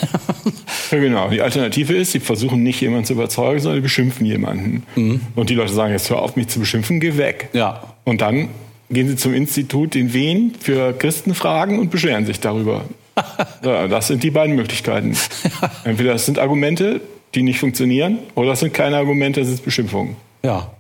Ja, 0.91 0.99
genau. 0.99 1.29
Die 1.29 1.43
Alternative 1.43 1.95
ist, 1.95 2.13
sie 2.13 2.21
versuchen 2.21 2.63
nicht 2.63 2.81
jemanden 2.81 3.05
zu 3.05 3.13
überzeugen, 3.13 3.61
sondern 3.61 3.79
sie 3.79 3.83
beschimpfen 3.83 4.25
jemanden. 4.25 4.85
Mhm. 4.97 5.21
Und 5.35 5.51
die 5.51 5.55
Leute 5.55 5.73
sagen, 5.73 5.93
jetzt 5.93 6.09
hör 6.09 6.23
auf, 6.23 6.37
mich 6.37 6.49
zu 6.49 6.61
beschimpfen, 6.61 6.99
geh 6.99 7.17
weg. 7.17 7.51
Ja. 7.53 7.83
Und 8.05 8.23
dann 8.23 8.49
gehen 8.91 9.09
sie 9.09 9.17
zum 9.17 9.35
Institut 9.35 9.95
in 9.97 10.15
Wien 10.15 10.55
für 10.59 10.95
Christenfragen 10.95 11.79
und 11.79 11.91
beschweren 11.91 12.25
sich 12.25 12.41
darüber. 12.41 12.85
ja, 13.65 13.89
das 13.89 14.09
sind 14.09 14.23
die 14.23 14.31
beiden 14.31 14.57
Möglichkeiten. 14.57 15.17
Entweder 15.85 16.13
das 16.13 16.27
sind 16.27 16.39
Argumente, 16.39 17.01
die 17.35 17.43
nicht 17.43 17.59
funktionieren, 17.59 18.19
oder 18.35 18.51
das 18.51 18.61
sind 18.61 18.75
keine 18.75 18.97
Argumente, 18.97 19.41
das 19.41 19.51
ist 19.51 19.65
Beschimpfung. 19.65 20.17
Ja. 20.43 20.71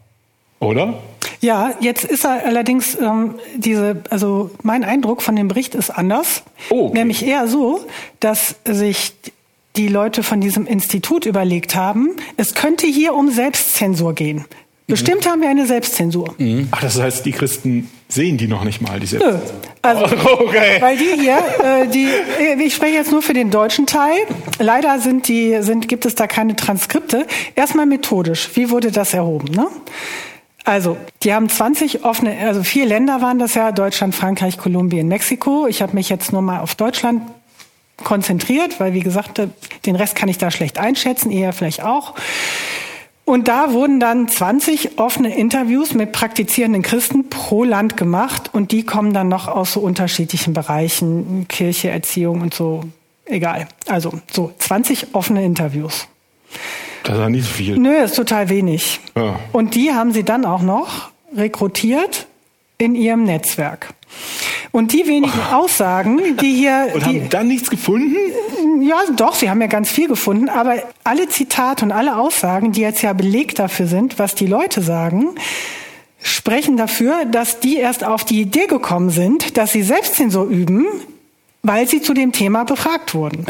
Oder? 0.60 0.94
Ja, 1.40 1.74
jetzt 1.80 2.04
ist 2.04 2.24
er 2.24 2.44
allerdings 2.44 2.96
ähm, 3.00 3.34
diese, 3.56 4.02
also 4.10 4.50
mein 4.62 4.82
Eindruck 4.82 5.22
von 5.22 5.36
dem 5.36 5.48
Bericht 5.48 5.74
ist 5.74 5.90
anders. 5.90 6.42
Oh, 6.70 6.86
okay. 6.86 6.98
Nämlich 6.98 7.24
eher 7.24 7.46
so, 7.46 7.86
dass 8.18 8.56
sich 8.64 9.12
die 9.76 9.88
Leute 9.88 10.24
von 10.24 10.40
diesem 10.40 10.66
Institut 10.66 11.26
überlegt 11.26 11.76
haben, 11.76 12.16
es 12.36 12.54
könnte 12.54 12.86
hier 12.86 13.14
um 13.14 13.30
Selbstzensur 13.30 14.14
gehen. 14.14 14.44
Bestimmt 14.88 15.28
haben 15.28 15.42
wir 15.42 15.50
eine 15.50 15.66
Selbstzensur. 15.66 16.34
Ach, 16.70 16.80
das 16.80 16.98
heißt, 16.98 17.24
die 17.26 17.32
Christen 17.32 17.90
sehen 18.08 18.38
die 18.38 18.48
noch 18.48 18.64
nicht 18.64 18.80
mal, 18.80 18.98
die 18.98 19.16
Nö. 19.16 19.38
Also, 19.82 20.04
Okay. 20.40 20.80
weil 20.80 20.96
die 20.96 21.20
hier, 21.20 21.38
äh, 21.62 21.86
die, 21.86 22.06
äh, 22.06 22.62
ich 22.62 22.74
spreche 22.74 22.94
jetzt 22.94 23.12
nur 23.12 23.22
für 23.22 23.34
den 23.34 23.50
deutschen 23.50 23.86
Teil. 23.86 24.16
Leider 24.58 24.98
sind 24.98 25.28
die, 25.28 25.58
sind, 25.60 25.88
gibt 25.88 26.06
es 26.06 26.14
da 26.14 26.26
keine 26.26 26.56
Transkripte. 26.56 27.26
Erstmal 27.54 27.86
methodisch. 27.86 28.50
Wie 28.54 28.70
wurde 28.70 28.90
das 28.90 29.12
erhoben? 29.12 29.52
Ne? 29.52 29.66
Also, 30.64 30.96
die 31.22 31.32
haben 31.32 31.48
20 31.48 32.04
offene, 32.04 32.36
also 32.46 32.62
vier 32.62 32.86
Länder 32.86 33.20
waren 33.20 33.38
das 33.38 33.54
ja, 33.54 33.72
Deutschland, 33.72 34.14
Frankreich, 34.14 34.58
Kolumbien, 34.58 35.08
Mexiko. 35.08 35.66
Ich 35.66 35.82
habe 35.82 35.94
mich 35.94 36.08
jetzt 36.08 36.32
nur 36.32 36.42
mal 36.42 36.60
auf 36.60 36.74
Deutschland 36.74 37.22
konzentriert, 38.04 38.78
weil 38.80 38.94
wie 38.94 39.00
gesagt, 39.00 39.40
den 39.86 39.96
Rest 39.96 40.14
kann 40.14 40.28
ich 40.28 40.38
da 40.38 40.50
schlecht 40.50 40.78
einschätzen, 40.78 41.30
eher 41.30 41.52
vielleicht 41.52 41.82
auch. 41.82 42.14
Und 43.28 43.46
da 43.46 43.74
wurden 43.74 44.00
dann 44.00 44.26
20 44.26 44.98
offene 44.98 45.36
Interviews 45.36 45.92
mit 45.92 46.12
praktizierenden 46.12 46.80
Christen 46.80 47.28
pro 47.28 47.62
Land 47.62 47.98
gemacht 47.98 48.48
und 48.54 48.72
die 48.72 48.84
kommen 48.84 49.12
dann 49.12 49.28
noch 49.28 49.48
aus 49.48 49.74
so 49.74 49.80
unterschiedlichen 49.80 50.54
Bereichen, 50.54 51.46
Kirche, 51.46 51.90
Erziehung 51.90 52.40
und 52.40 52.54
so, 52.54 52.84
egal. 53.26 53.68
Also 53.86 54.14
so 54.32 54.50
20 54.56 55.08
offene 55.14 55.44
Interviews. 55.44 56.08
Das 57.04 57.16
ist 57.16 57.20
ja 57.20 57.28
nicht 57.28 57.46
so 57.46 57.52
viel. 57.52 57.76
Nö, 57.76 57.98
ist 58.02 58.16
total 58.16 58.48
wenig. 58.48 58.98
Ja. 59.14 59.38
Und 59.52 59.74
die 59.74 59.92
haben 59.92 60.14
sie 60.14 60.24
dann 60.24 60.46
auch 60.46 60.62
noch 60.62 61.10
rekrutiert 61.36 62.28
in 62.78 62.94
ihrem 62.94 63.24
Netzwerk. 63.24 63.92
Und 64.70 64.92
die 64.92 65.06
wenigen 65.06 65.40
Aussagen, 65.52 66.36
die 66.36 66.54
hier, 66.54 66.88
Und 66.94 67.06
die, 67.06 67.20
haben 67.20 67.28
dann 67.30 67.48
nichts 67.48 67.70
gefunden? 67.70 68.16
ja, 68.82 68.96
doch, 69.16 69.34
sie 69.34 69.50
haben 69.50 69.60
ja 69.60 69.66
ganz 69.66 69.90
viel 69.90 70.08
gefunden, 70.08 70.48
aber 70.48 70.82
alle 71.04 71.28
Zitate 71.28 71.84
und 71.84 71.92
alle 71.92 72.16
Aussagen, 72.16 72.72
die 72.72 72.80
jetzt 72.80 73.02
ja 73.02 73.12
Beleg 73.12 73.54
dafür 73.54 73.86
sind, 73.86 74.18
was 74.18 74.34
die 74.34 74.46
Leute 74.46 74.82
sagen, 74.82 75.34
sprechen 76.22 76.76
dafür, 76.76 77.24
dass 77.24 77.60
die 77.60 77.76
erst 77.76 78.04
auf 78.04 78.24
die 78.24 78.40
Idee 78.40 78.66
gekommen 78.66 79.10
sind, 79.10 79.56
dass 79.56 79.72
sie 79.72 79.82
Selbstzensur 79.82 80.46
üben, 80.46 80.86
weil 81.62 81.88
sie 81.88 82.00
zu 82.00 82.14
dem 82.14 82.32
Thema 82.32 82.64
befragt 82.64 83.14
wurden. 83.14 83.46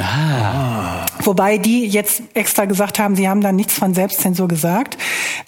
Wobei 1.21 1.59
die 1.59 1.87
jetzt 1.87 2.23
extra 2.35 2.65
gesagt 2.65 2.99
haben, 2.99 3.17
sie 3.17 3.29
haben 3.29 3.41
da 3.41 3.53
nichts 3.53 3.75
von 3.75 3.95
Selbstzensur 3.95 4.49
gesagt. 4.49 4.97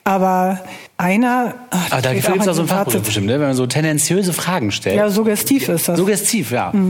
Aber 0.04 0.60
einer. 1.00 1.54
ach, 1.70 1.92
Aber 1.92 2.02
da 2.02 2.12
gibt 2.12 2.28
es 2.28 2.48
auch 2.48 2.54
so 2.54 2.62
ein 2.62 2.68
Fachbegriff 2.68 2.92
Fazit. 2.92 3.04
bestimmt, 3.04 3.26
ne? 3.26 3.32
wenn 3.34 3.48
man 3.48 3.54
so 3.54 3.66
tendenziöse 3.66 4.32
Fragen 4.32 4.70
stellt. 4.70 4.96
Ja, 4.96 5.08
suggestiv 5.08 5.68
ist 5.68 5.88
das. 5.88 5.98
Suggestiv, 5.98 6.52
ja. 6.52 6.72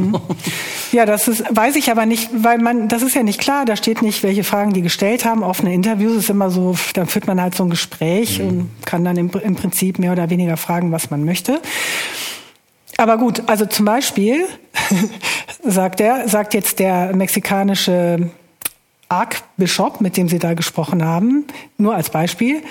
Ja, 0.93 1.07
das 1.07 1.29
ist, 1.29 1.45
weiß 1.49 1.77
ich 1.77 1.93
aber 1.93 2.05
nicht, 2.05 2.31
weil 2.33 2.59
man, 2.59 2.89
das 2.89 3.03
ist 3.03 3.15
ja 3.15 3.23
nicht 3.23 3.41
klar, 3.41 3.65
da 3.65 3.77
steht 3.77 4.03
nicht, 4.03 4.25
welche 4.25 4.43
Fragen 4.43 4.73
die 4.73 4.83
gestellt 4.83 5.25
haben. 5.25 5.45
Offene 5.45 5.73
Interviews 5.73 6.17
ist 6.17 6.31
immer 6.31 6.51
so, 6.51 6.77
dann 6.95 7.07
führt 7.07 7.29
man 7.29 7.41
halt 7.41 7.55
so 7.55 7.63
ein 7.63 7.71
Gespräch 7.71 8.41
und 8.41 8.69
kann 8.85 9.05
dann 9.05 9.17
im, 9.17 9.31
im 9.31 9.55
Prinzip 9.55 10.01
mehr 10.01 10.11
oder 10.11 10.31
weniger 10.31 10.57
fragen, 10.57 10.91
was 10.91 11.11
man 11.11 11.25
möchte. 11.25 11.61
Aber 12.97 13.19
gut, 13.19 13.45
also 13.47 13.67
zum 13.67 13.85
Beispiel 13.85 14.47
sagt 15.65 16.01
er, 16.01 16.29
sagt 16.29 16.55
jetzt 16.55 16.81
der 16.81 17.15
mexikanische 17.15 18.31
Archbishop, 19.09 20.01
mit 20.01 20.17
dem 20.17 20.29
Sie 20.29 20.39
da 20.39 20.55
gesprochen 20.55 21.05
haben, 21.05 21.45
nur 21.79 21.95
als 21.95 22.11
Beispiel, 22.11 22.63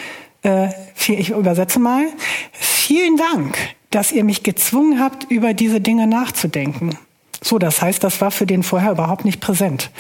äh, 0.44 0.70
viel- 0.96 1.20
ich 1.20 1.30
übersetze 1.32 1.80
mal, 1.80 2.06
vielen 2.52 3.18
Dank, 3.18 3.58
dass 3.90 4.12
ihr 4.12 4.24
mich 4.24 4.44
gezwungen 4.44 5.00
habt, 5.00 5.30
über 5.32 5.54
diese 5.54 5.82
Dinge 5.82 6.08
nachzudenken. 6.08 6.98
So, 7.42 7.58
das 7.58 7.82
heißt, 7.82 8.04
das 8.04 8.22
war 8.22 8.32
für 8.32 8.46
den 8.46 8.64
vorher 8.64 8.92
überhaupt 8.92 9.26
nicht 9.26 9.40
präsent. 9.40 9.92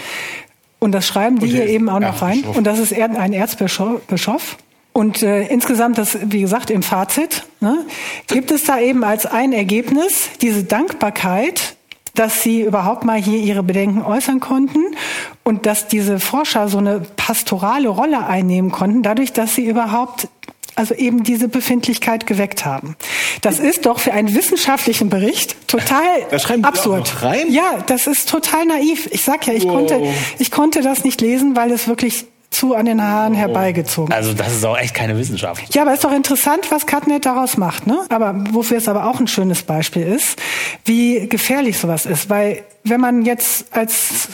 Und 0.79 0.91
das 0.93 1.05
schreiben 1.07 1.39
die 1.39 1.47
hier 1.47 1.67
eben 1.67 1.89
auch 1.89 1.99
noch 1.99 2.21
rein. 2.21 2.43
Und 2.43 2.65
das 2.65 2.79
ist 2.79 2.93
ein 2.93 3.33
Erzbischof. 3.33 4.01
Bischof. 4.07 4.57
Und 4.93 5.21
äh, 5.23 5.43
insgesamt, 5.47 5.97
das, 5.97 6.17
wie 6.23 6.41
gesagt, 6.41 6.69
im 6.71 6.83
Fazit, 6.83 7.43
ne, 7.59 7.85
gibt 8.27 8.51
es 8.51 8.63
da 8.65 8.79
eben 8.79 9.03
als 9.03 9.25
ein 9.25 9.53
Ergebnis 9.53 10.29
diese 10.41 10.63
Dankbarkeit, 10.63 11.75
dass 12.19 12.43
sie 12.43 12.63
überhaupt 12.63 13.05
mal 13.05 13.17
hier 13.17 13.39
ihre 13.39 13.63
Bedenken 13.63 14.01
äußern 14.01 14.41
konnten 14.41 14.79
und 15.45 15.65
dass 15.65 15.87
diese 15.87 16.19
Forscher 16.19 16.67
so 16.67 16.77
eine 16.77 16.99
pastorale 17.15 17.87
Rolle 17.87 18.25
einnehmen 18.27 18.71
konnten, 18.71 19.03
dadurch, 19.03 19.31
dass 19.31 19.55
sie 19.55 19.65
überhaupt 19.65 20.27
also 20.75 20.93
eben 20.95 21.23
diese 21.23 21.47
Befindlichkeit 21.47 22.27
geweckt 22.27 22.65
haben. 22.65 22.97
Das 23.41 23.59
ist 23.59 23.85
doch 23.85 23.99
für 23.99 24.11
einen 24.11 24.33
wissenschaftlichen 24.33 25.09
Bericht 25.09 25.67
total 25.69 26.03
absurd. 26.61 27.13
Ja, 27.49 27.83
das 27.87 28.05
ist 28.05 28.29
total 28.29 28.65
naiv. 28.65 29.07
Ich 29.11 29.23
sag 29.23 29.47
ja, 29.47 29.53
ich 29.53 29.63
Wow. 29.63 29.73
konnte, 29.73 30.01
ich 30.39 30.51
konnte 30.51 30.81
das 30.81 31.05
nicht 31.05 31.21
lesen, 31.21 31.55
weil 31.55 31.71
es 31.71 31.87
wirklich 31.87 32.25
zu 32.59 32.75
an 32.75 32.85
den 32.85 33.01
Haaren 33.01 33.33
herbeigezogen. 33.33 34.13
Also 34.13 34.33
das 34.33 34.53
ist 34.53 34.65
auch 34.65 34.77
echt 34.77 34.93
keine 34.93 35.17
Wissenschaft. 35.17 35.73
Ja, 35.73 35.83
aber 35.83 35.93
ist 35.93 36.03
doch 36.03 36.11
interessant, 36.11 36.69
was 36.71 36.85
Katnet 36.85 37.25
daraus 37.25 37.55
macht, 37.55 37.87
ne? 37.87 38.05
Aber 38.09 38.35
wofür 38.51 38.77
es 38.77 38.89
aber 38.89 39.05
auch 39.09 39.19
ein 39.19 39.27
schönes 39.27 39.63
Beispiel 39.63 40.03
ist, 40.03 40.37
wie 40.83 41.27
gefährlich 41.29 41.77
sowas 41.77 42.05
ist, 42.05 42.29
weil 42.29 42.63
wenn 42.83 42.99
man 42.99 43.23
jetzt 43.23 43.73
als 43.73 44.29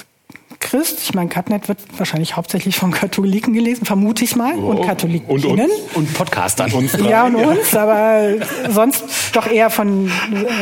Christ, 0.60 1.01
ich 1.03 1.13
meine, 1.13 1.29
Katnet 1.29 1.67
wird 1.67 1.77
wahrscheinlich 1.98 2.36
hauptsächlich 2.36 2.77
von 2.77 2.89
Katholiken 2.91 3.53
gelesen, 3.53 3.86
vermute 3.86 4.24
ich 4.24 4.36
mal, 4.36 4.55
und 4.55 4.82
Katholikinnen. 4.84 5.29
Und 5.29 5.46
uns. 5.46 5.74
Und 5.94 6.13
Podcastern. 6.15 6.72
Uns 6.72 6.94
drei, 6.94 7.10
Ja, 7.10 7.25
und 7.25 7.36
uns, 7.36 7.75
aber 7.75 8.29
sonst 8.70 9.03
doch 9.34 9.46
eher 9.46 9.70
von 9.70 10.12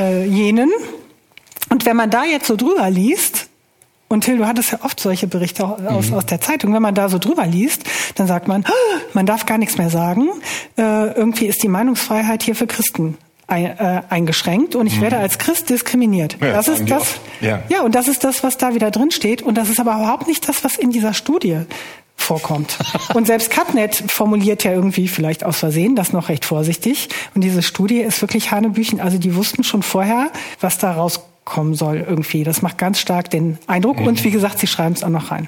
äh, 0.02 0.26
jenen. 0.26 0.70
Und 1.70 1.86
wenn 1.86 1.96
man 1.96 2.10
da 2.10 2.26
jetzt 2.26 2.48
so 2.48 2.58
drüber 2.58 2.90
liest, 2.90 3.43
und 4.10 4.22
Till, 4.26 4.38
du 4.38 4.46
hattest 4.46 4.72
ja 4.72 4.80
oft 4.84 5.00
solche 5.00 5.28
Berichte 5.28 5.64
au- 5.66 5.78
aus, 5.88 6.12
aus 6.12 6.26
der 6.28 6.40
Zeitung, 6.40 6.74
wenn 6.74 6.82
man 6.82 6.94
da 6.96 7.10
so 7.10 7.18
drüber 7.18 7.46
liest, 7.48 7.84
dann 8.16 8.28
sagt 8.28 8.48
man, 8.48 8.64
"Ah, 8.68 8.72
man 9.14 9.26
darf 9.26 9.46
gar 9.46 9.58
nichts 9.58 9.78
mehr 9.78 9.90
sagen. 9.90 10.30
Äh, 10.78 10.82
irgendwie 11.14 11.48
ist 11.48 11.64
die 11.64 11.68
Meinungsfreiheit 11.68 12.44
hier 12.44 12.56
für 12.56 12.68
Christen 12.68 13.18
ein, 13.48 13.66
äh, 13.66 14.02
eingeschränkt 14.10 14.76
und 14.76 14.88
ich 14.88 15.02
werde 15.02 15.18
als 15.18 15.38
Christ 15.38 15.70
diskriminiert. 15.70 16.38
Ja, 16.42 16.54
das 16.54 16.68
ist 16.68 16.90
das. 16.90 17.16
Ja. 17.42 17.62
ja, 17.70 17.82
und 17.82 17.94
das 17.96 18.08
ist 18.08 18.24
das, 18.24 18.44
was 18.44 18.58
da 18.58 18.74
wieder 18.74 18.90
drin 18.92 19.12
steht. 19.12 19.42
Und 19.42 19.56
das 19.56 19.70
ist 19.70 19.80
aber 19.80 19.96
überhaupt 19.96 20.28
nicht 20.28 20.48
das, 20.48 20.64
was 20.64 20.78
in 20.78 20.92
dieser 20.92 21.14
Studie 21.14 21.58
vorkommt. 22.16 22.78
Und 23.16 23.26
selbst 23.28 23.50
Katnet 23.50 24.04
formuliert 24.08 24.64
ja 24.64 24.72
irgendwie, 24.72 25.08
vielleicht 25.08 25.44
aus 25.44 25.58
Versehen, 25.58 25.96
das 25.96 26.14
noch 26.14 26.30
recht 26.30 26.46
vorsichtig. 26.46 27.10
Und 27.36 27.44
diese 27.44 27.62
Studie 27.64 28.00
ist 28.00 28.22
wirklich 28.22 28.52
Hanebüchen. 28.52 29.02
Also 29.02 29.18
die 29.18 29.36
wussten 29.36 29.64
schon 29.64 29.82
vorher, 29.84 30.28
was 30.62 30.78
da 30.78 30.94
rauskommen 31.46 31.76
soll 31.76 31.98
irgendwie. 32.08 32.44
Das 32.44 32.62
macht 32.62 32.78
ganz 32.78 33.00
stark 33.00 33.30
den 33.30 33.58
Eindruck. 33.68 34.00
Und 34.00 34.24
wie 34.24 34.32
gesagt, 34.32 34.60
sie 34.60 34.68
schreiben 34.68 34.96
es 34.96 35.04
auch 35.04 35.10
noch 35.10 35.32
rein. 35.32 35.48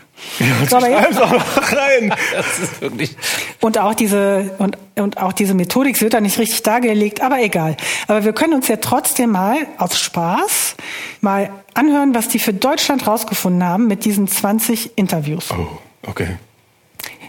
So, 0.69 0.77
aber 0.77 0.89
jetzt- 0.89 1.01
Schreib's 1.03 1.17
auch 1.17 1.31
noch 1.31 1.71
rein. 1.73 2.13
Das 2.35 2.59
ist 2.59 2.81
wirklich. 2.81 3.15
und 3.61 3.77
auch 3.77 3.93
diese 3.93 4.53
und, 4.57 4.77
und 4.95 5.17
auch 5.17 5.33
diese 5.33 5.53
Methodik 5.53 5.95
sie 5.97 6.01
wird 6.03 6.13
da 6.13 6.21
nicht 6.21 6.37
richtig 6.37 6.63
dargelegt, 6.63 7.21
aber 7.21 7.41
egal. 7.41 7.77
Aber 8.07 8.23
wir 8.25 8.33
können 8.33 8.53
uns 8.53 8.67
ja 8.67 8.77
trotzdem 8.77 9.31
mal 9.31 9.57
aus 9.77 9.99
Spaß 9.99 10.75
mal 11.21 11.49
anhören, 11.73 12.13
was 12.13 12.27
die 12.27 12.39
für 12.39 12.53
Deutschland 12.53 13.07
rausgefunden 13.07 13.63
haben 13.63 13.87
mit 13.87 14.05
diesen 14.05 14.27
20 14.27 14.97
Interviews. 14.97 15.51
Oh, 15.51 15.67
okay. 16.07 16.37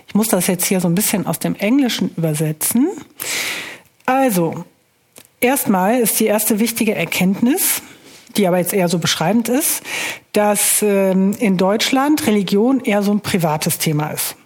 Ich 0.08 0.14
muss 0.14 0.28
das 0.28 0.46
jetzt 0.46 0.64
hier 0.66 0.80
so 0.80 0.88
ein 0.88 0.94
bisschen 0.94 1.26
aus 1.26 1.38
dem 1.38 1.54
Englischen 1.56 2.10
übersetzen. 2.16 2.88
Also, 4.06 4.64
erstmal 5.40 5.98
ist 5.98 6.20
die 6.20 6.26
erste 6.26 6.58
wichtige 6.58 6.94
Erkenntnis, 6.94 7.82
die 8.36 8.46
aber 8.46 8.58
jetzt 8.58 8.72
eher 8.72 8.88
so 8.88 8.98
beschreibend 8.98 9.48
ist, 9.48 9.82
dass 10.32 10.82
ähm, 10.82 11.34
in 11.38 11.56
Deutschland 11.56 12.26
Religion 12.26 12.80
eher 12.80 13.02
so 13.02 13.12
ein 13.12 13.20
privates 13.20 13.78
Thema 13.78 14.10
ist. 14.10 14.36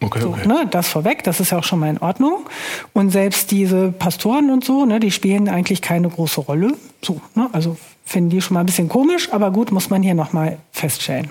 Okay, 0.00 0.20
So, 0.20 0.28
okay. 0.30 0.46
ne, 0.46 0.66
das 0.70 0.88
vorweg, 0.88 1.22
das 1.22 1.40
ist 1.40 1.50
ja 1.50 1.58
auch 1.58 1.64
schon 1.64 1.78
mal 1.80 1.88
in 1.88 1.98
Ordnung. 1.98 2.46
Und 2.92 3.10
selbst 3.10 3.50
diese 3.50 3.92
Pastoren 3.92 4.50
und 4.50 4.64
so, 4.64 4.84
ne, 4.84 5.00
die 5.00 5.10
spielen 5.10 5.48
eigentlich 5.48 5.80
keine 5.80 6.08
große 6.08 6.40
Rolle. 6.40 6.74
So, 7.02 7.20
ne, 7.34 7.48
also 7.52 7.76
finden 8.04 8.30
die 8.30 8.42
schon 8.42 8.54
mal 8.54 8.60
ein 8.60 8.66
bisschen 8.66 8.88
komisch, 8.88 9.32
aber 9.32 9.50
gut, 9.50 9.72
muss 9.72 9.90
man 9.90 10.02
hier 10.02 10.14
nochmal 10.14 10.58
feststellen. 10.72 11.30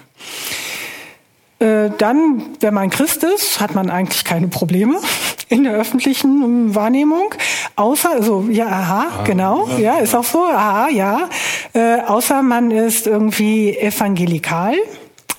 Äh, 1.60 1.92
dann, 1.98 2.44
wenn 2.62 2.74
man 2.74 2.90
Christ 2.90 3.24
ist, 3.24 3.60
hat 3.60 3.76
man 3.76 3.90
eigentlich 3.90 4.24
keine 4.24 4.48
Probleme 4.48 5.00
in 5.54 5.64
der 5.64 5.74
öffentlichen 5.74 6.74
Wahrnehmung. 6.74 7.34
Außer, 7.76 8.12
also, 8.12 8.48
ja, 8.50 8.68
aha, 8.68 9.06
ah, 9.20 9.24
genau, 9.24 9.68
ja, 9.78 9.80
ja, 9.80 9.98
ist 10.00 10.16
auch 10.16 10.24
so, 10.24 10.44
aha, 10.46 10.90
ja. 10.90 11.30
Äh, 11.74 12.02
außer 12.02 12.42
man 12.42 12.72
ist 12.72 13.08
irgendwie 13.08 13.78
evangelikal. 13.78 14.74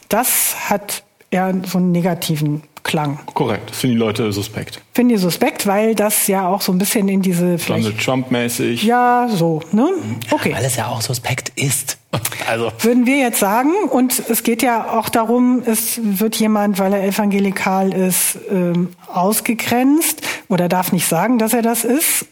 Das 0.09 0.55
hat 0.71 1.03
eher 1.31 1.53
so 1.67 1.79
einen 1.79 1.91
negativen 1.93 2.63
Klang. 2.85 3.19
Korrekt, 3.33 3.71
das 3.71 3.79
finden 3.79 3.97
die 3.97 4.01
Leute 4.01 4.31
suspekt. 4.31 4.81
Finden 4.93 5.15
die 5.15 5.19
suspekt, 5.19 5.67
weil 5.67 5.95
das 5.95 6.27
ja 6.27 6.47
auch 6.47 6.61
so 6.61 6.71
ein 6.71 6.79
bisschen 6.79 7.09
in 7.09 7.23
diese... 7.23 7.57
Donald 7.57 7.99
Trump-mäßig. 7.99 8.83
Ja, 8.85 9.27
so, 9.31 9.63
ne? 9.73 9.89
Okay. 10.31 10.51
Ja, 10.51 10.59
weil 10.59 10.65
es 10.65 10.77
ja 10.77 10.87
auch 10.89 11.01
suspekt 11.01 11.51
ist. 11.57 11.97
Also. 12.47 12.71
Würden 12.81 13.07
wir 13.07 13.17
jetzt 13.17 13.41
sagen, 13.41 13.73
und 13.91 14.23
es 14.29 14.43
geht 14.43 14.63
ja 14.63 14.99
auch 14.99 15.09
darum, 15.09 15.63
es 15.65 15.99
wird 16.03 16.37
jemand, 16.37 16.79
weil 16.79 16.93
er 16.93 17.05
evangelikal 17.05 17.93
ist, 17.93 18.39
ähm, 18.51 18.91
ausgegrenzt 19.07 20.21
oder 20.49 20.69
darf 20.69 20.93
nicht 20.93 21.09
sagen, 21.09 21.39
dass 21.39 21.55
er 21.55 21.63
das 21.63 21.85
ist. 21.85 22.27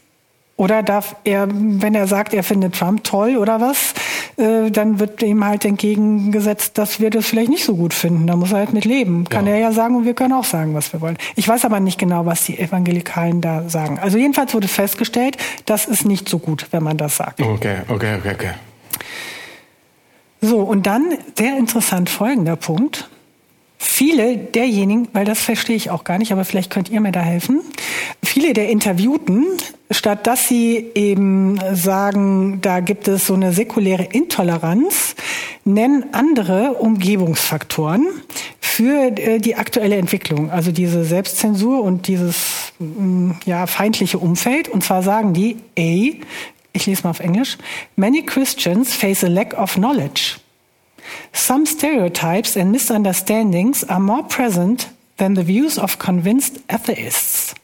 Oder 0.57 0.83
darf 0.83 1.17
er, 1.25 1.49
wenn 1.51 1.95
er 1.95 2.07
sagt, 2.07 2.35
er 2.35 2.45
findet 2.45 2.75
Trump 2.77 3.03
toll 3.05 3.37
oder 3.37 3.61
was, 3.61 3.95
äh, 4.37 4.71
dann 4.71 5.01
wird 5.01 5.23
ihm 5.23 5.45
halt 5.45 5.65
entgegengesetzt, 5.65 6.79
dass 6.79 7.01
wir 7.01 7.11
das 7.11 7.27
vielleicht 7.27 7.49
nicht 7.49 7.65
so 7.65 7.75
gut 7.75 7.95
finden. 7.95 8.27
Da 8.27 8.37
muss 8.37 8.53
er 8.53 8.59
halt 8.59 8.73
mit 8.73 8.85
leben. 8.85 9.25
Kann 9.25 9.47
ja. 9.47 9.55
er 9.55 9.59
ja 9.59 9.73
sagen 9.73 9.97
und 9.97 10.05
wir 10.05 10.15
können 10.15 10.35
auch 10.35 10.45
sagen, 10.45 10.75
was 10.75 10.93
wir 10.93 11.01
wollen. 11.01 11.17
Ich 11.37 11.49
weiß 11.49 11.65
aber 11.65 11.81
nicht 11.81 11.99
genau, 11.99 12.27
was 12.27 12.45
die 12.45 12.59
Evangelikalen 12.59 13.41
da 13.41 13.69
sagen. 13.69 13.99
Also 13.99 14.19
jedenfalls 14.19 14.53
wurde 14.53 14.69
festgestellt, 14.69 15.37
das 15.65 15.87
ist 15.87 16.05
nicht 16.05 16.29
so 16.29 16.39
gut, 16.39 16.69
wenn 16.71 16.83
man 16.83 16.99
das 16.99 17.17
sagt. 17.17 17.41
Okay, 17.41 17.79
okay, 17.89 18.17
okay, 18.19 18.31
okay. 18.33 18.51
So, 20.45 20.59
und 20.59 20.87
dann 20.87 21.17
sehr 21.39 21.57
interessant 21.57 22.11
folgender 22.11 22.57
Punkt. 22.57 23.09
Viele 23.79 24.37
derjenigen, 24.37 25.09
weil 25.13 25.25
das 25.25 25.41
verstehe 25.41 25.77
ich 25.77 25.91
auch 25.91 26.03
gar 26.03 26.19
nicht, 26.19 26.33
aber 26.33 26.45
vielleicht 26.45 26.71
könnt 26.71 26.89
ihr 26.89 27.01
mir 27.01 27.13
da 27.13 27.21
helfen. 27.21 27.61
Viele 28.23 28.53
der 28.53 28.69
Interviewten, 28.69 29.47
statt 29.91 30.27
dass 30.27 30.49
sie 30.49 30.91
eben 30.95 31.61
sagen, 31.73 32.61
da 32.61 32.81
gibt 32.81 33.07
es 33.07 33.27
so 33.27 33.35
eine 33.35 33.53
säkuläre 33.53 34.05
Intoleranz, 34.05 35.15
nennen 35.65 36.07
andere 36.13 36.75
Umgebungsfaktoren 36.75 38.09
für 38.61 39.17
äh, 39.19 39.39
die 39.39 39.55
aktuelle 39.55 39.97
Entwicklung, 39.97 40.51
also 40.51 40.73
diese 40.73 41.05
Selbstzensur 41.05 41.83
und 41.83 42.09
dieses 42.09 42.73
mm, 42.81 43.33
ja, 43.45 43.67
feindliche 43.69 44.19
Umfeld. 44.19 44.69
Und 44.69 44.83
zwar 44.83 45.03
sagen 45.05 45.35
die, 45.35 45.57
A, 45.79 46.17
ich 46.73 46.87
lese 46.87 47.03
mal 47.05 47.11
auf 47.11 47.21
Englisch, 47.21 47.59
many 47.97 48.23
Christians 48.23 48.95
face 48.95 49.25
a 49.25 49.29
lack 49.29 49.55
of 49.55 49.75
knowledge. 49.75 50.39
Some 51.33 51.67
stereotypes 51.67 52.57
and 52.57 52.71
misunderstandings 52.71 53.85
are 53.85 54.01
more 54.01 54.23
present 54.23 54.89
than 55.17 55.35
the 55.35 55.45
views 55.45 55.79
of 55.79 55.99
convinced 55.99 56.61
atheists. 56.69 57.55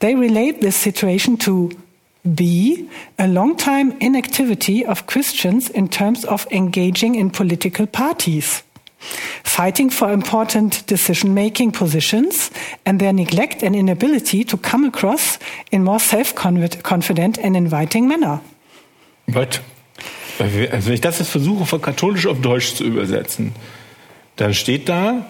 They 0.00 0.14
relate 0.14 0.60
this 0.60 0.76
situation 0.76 1.36
to 1.38 1.70
B, 2.34 2.88
a 3.18 3.26
long-time 3.26 3.96
inactivity 4.00 4.84
of 4.84 5.06
Christians 5.06 5.70
in 5.70 5.88
terms 5.88 6.24
of 6.24 6.46
engaging 6.50 7.14
in 7.14 7.30
political 7.30 7.86
parties, 7.86 8.62
fighting 9.44 9.90
for 9.90 10.10
important 10.10 10.86
decision-making 10.88 11.72
positions, 11.72 12.50
and 12.84 13.00
their 13.00 13.12
neglect 13.12 13.62
and 13.62 13.74
inability 13.74 14.44
to 14.44 14.56
come 14.56 14.86
across 14.86 15.38
in 15.70 15.82
more 15.84 16.00
self-confident 16.00 17.38
and 17.38 17.56
inviting 17.56 18.08
manner. 18.08 18.40
But 19.26 19.60
Also 20.38 20.86
wenn 20.86 20.94
ich 20.94 21.00
das 21.00 21.18
jetzt 21.18 21.30
versuche, 21.30 21.66
von 21.66 21.82
katholisch 21.82 22.26
auf 22.26 22.40
Deutsch 22.40 22.74
zu 22.74 22.84
übersetzen, 22.84 23.52
dann 24.36 24.54
steht 24.54 24.88
da, 24.88 25.26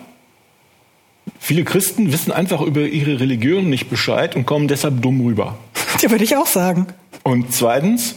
viele 1.39 1.65
Christen 1.65 2.13
wissen 2.13 2.31
einfach 2.31 2.61
über 2.61 2.83
ihre 2.83 3.19
Religion 3.21 3.71
nicht 3.71 3.89
Bescheid 3.89 4.37
und 4.37 4.45
kommen 4.45 4.69
deshalb 4.69 5.03
dumm 5.03 5.21
rüber. 5.25 5.57
Ja, 6.03 6.11
würde 6.11 6.23
ich 6.23 6.37
auch 6.37 6.47
sagen. 6.47 6.87
Und 7.25 7.53
zweitens, 7.53 8.17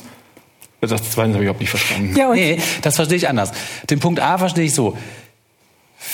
das 0.82 0.92
zweitens 1.10 1.34
habe 1.34 1.44
ich 1.44 1.48
überhaupt 1.48 1.62
nicht 1.62 1.70
verstanden. 1.70 2.16
Ja, 2.16 2.32
nee, 2.32 2.60
das 2.84 2.96
verstehe 2.98 3.18
ich 3.18 3.28
anders. 3.28 3.52
Den 3.90 4.00
Punkt 4.00 4.20
A 4.20 4.38
verstehe 4.38 4.66
ich 4.66 4.76
so. 4.76 4.98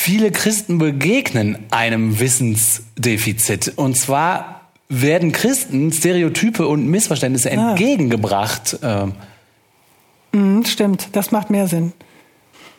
Viele 0.08 0.32
Christen 0.32 0.78
begegnen 0.78 1.58
einem 1.70 2.18
Wissensdefizit. 2.18 3.74
Und 3.76 3.98
zwar 3.98 4.62
werden 4.88 5.34
Christen 5.34 5.92
Stereotype 5.92 6.66
und 6.66 6.88
Missverständnisse 6.88 7.52
ah. 7.52 7.72
entgegengebracht. 7.72 8.80
Ähm, 8.82 9.16
Mhm, 10.32 10.64
stimmt, 10.64 11.10
das 11.12 11.32
macht 11.32 11.50
mehr 11.50 11.68
Sinn. 11.68 11.92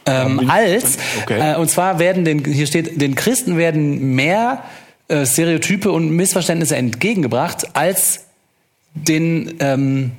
Ähm, 0.07 0.49
als, 0.49 0.97
okay. 1.23 1.53
äh, 1.53 1.57
und 1.57 1.69
zwar 1.69 1.99
werden 1.99 2.25
den, 2.25 2.43
hier 2.45 2.67
steht, 2.67 2.99
den 2.99 3.15
Christen 3.15 3.59
werden 3.59 4.15
mehr 4.15 4.65
äh, 5.09 5.27
Stereotype 5.27 5.91
und 5.93 6.11
Missverständnisse 6.11 6.77
entgegengebracht 6.77 7.77
als 7.77 8.25
den 8.95 9.57
ähm, 9.61 10.13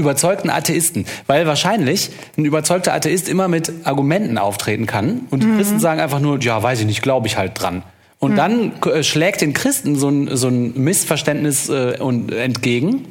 überzeugten 0.00 0.50
Atheisten. 0.50 1.06
Weil 1.26 1.46
wahrscheinlich 1.46 2.10
ein 2.36 2.44
überzeugter 2.44 2.92
Atheist 2.92 3.28
immer 3.28 3.48
mit 3.48 3.72
Argumenten 3.84 4.38
auftreten 4.38 4.86
kann 4.86 5.22
und 5.30 5.42
die 5.42 5.46
mhm. 5.46 5.56
Christen 5.56 5.80
sagen 5.80 6.00
einfach 6.00 6.20
nur, 6.20 6.40
ja, 6.40 6.62
weiß 6.62 6.80
ich 6.80 6.86
nicht, 6.86 7.02
glaube 7.02 7.26
ich 7.26 7.36
halt 7.36 7.60
dran. 7.60 7.82
Und 8.18 8.32
mhm. 8.32 8.36
dann 8.36 8.72
äh, 8.86 9.02
schlägt 9.02 9.40
den 9.40 9.52
Christen 9.52 9.96
so 9.96 10.08
ein, 10.08 10.36
so 10.36 10.48
ein 10.48 10.74
Missverständnis 10.74 11.68
äh, 11.68 11.96
und, 11.98 12.32
entgegen 12.32 13.06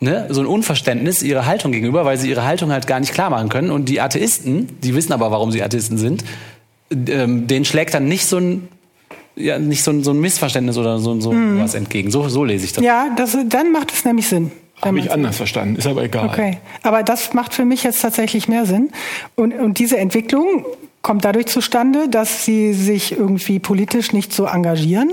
ne, 0.00 0.26
so 0.30 0.40
ein 0.40 0.46
Unverständnis 0.46 1.22
ihrer 1.22 1.46
Haltung 1.46 1.72
gegenüber, 1.72 2.04
weil 2.04 2.18
sie 2.18 2.28
ihre 2.28 2.44
Haltung 2.44 2.70
halt 2.70 2.86
gar 2.86 3.00
nicht 3.00 3.12
klar 3.12 3.30
machen 3.30 3.48
können. 3.48 3.70
Und 3.70 3.88
die 3.88 4.00
Atheisten, 4.00 4.80
die 4.82 4.94
wissen 4.94 5.12
aber, 5.12 5.30
warum 5.30 5.52
sie 5.52 5.62
Atheisten 5.62 5.98
sind, 5.98 6.24
ähm, 6.90 7.46
denen 7.46 7.64
schlägt 7.64 7.94
dann 7.94 8.06
nicht 8.06 8.26
so 8.26 8.38
ein 8.38 8.68
ja, 9.38 9.58
nicht 9.58 9.82
so 9.82 9.90
ein, 9.90 10.02
so 10.02 10.12
ein 10.12 10.20
Missverständnis 10.20 10.78
oder 10.78 10.98
so, 10.98 11.20
so 11.20 11.30
mhm. 11.30 11.60
was 11.60 11.74
entgegen. 11.74 12.10
So, 12.10 12.26
so 12.30 12.42
lese 12.42 12.64
ich 12.64 12.72
das. 12.72 12.82
Ja, 12.82 13.08
das, 13.16 13.36
dann 13.48 13.70
macht 13.70 13.92
es 13.92 14.04
nämlich 14.06 14.26
Sinn. 14.28 14.50
Habe 14.82 14.98
ich 14.98 15.10
anders 15.10 15.38
verstanden, 15.38 15.76
ist 15.76 15.86
aber 15.86 16.04
egal. 16.04 16.28
Okay, 16.28 16.58
aber 16.82 17.02
das 17.02 17.32
macht 17.32 17.54
für 17.54 17.64
mich 17.64 17.82
jetzt 17.82 18.02
tatsächlich 18.02 18.46
mehr 18.46 18.66
Sinn. 18.66 18.90
Und, 19.34 19.54
und 19.54 19.78
diese 19.78 19.96
Entwicklung 19.96 20.66
kommt 21.02 21.24
dadurch 21.24 21.46
zustande, 21.46 22.08
dass 22.08 22.44
sie 22.44 22.72
sich 22.74 23.12
irgendwie 23.12 23.58
politisch 23.58 24.12
nicht 24.12 24.32
so 24.32 24.44
engagieren, 24.44 25.12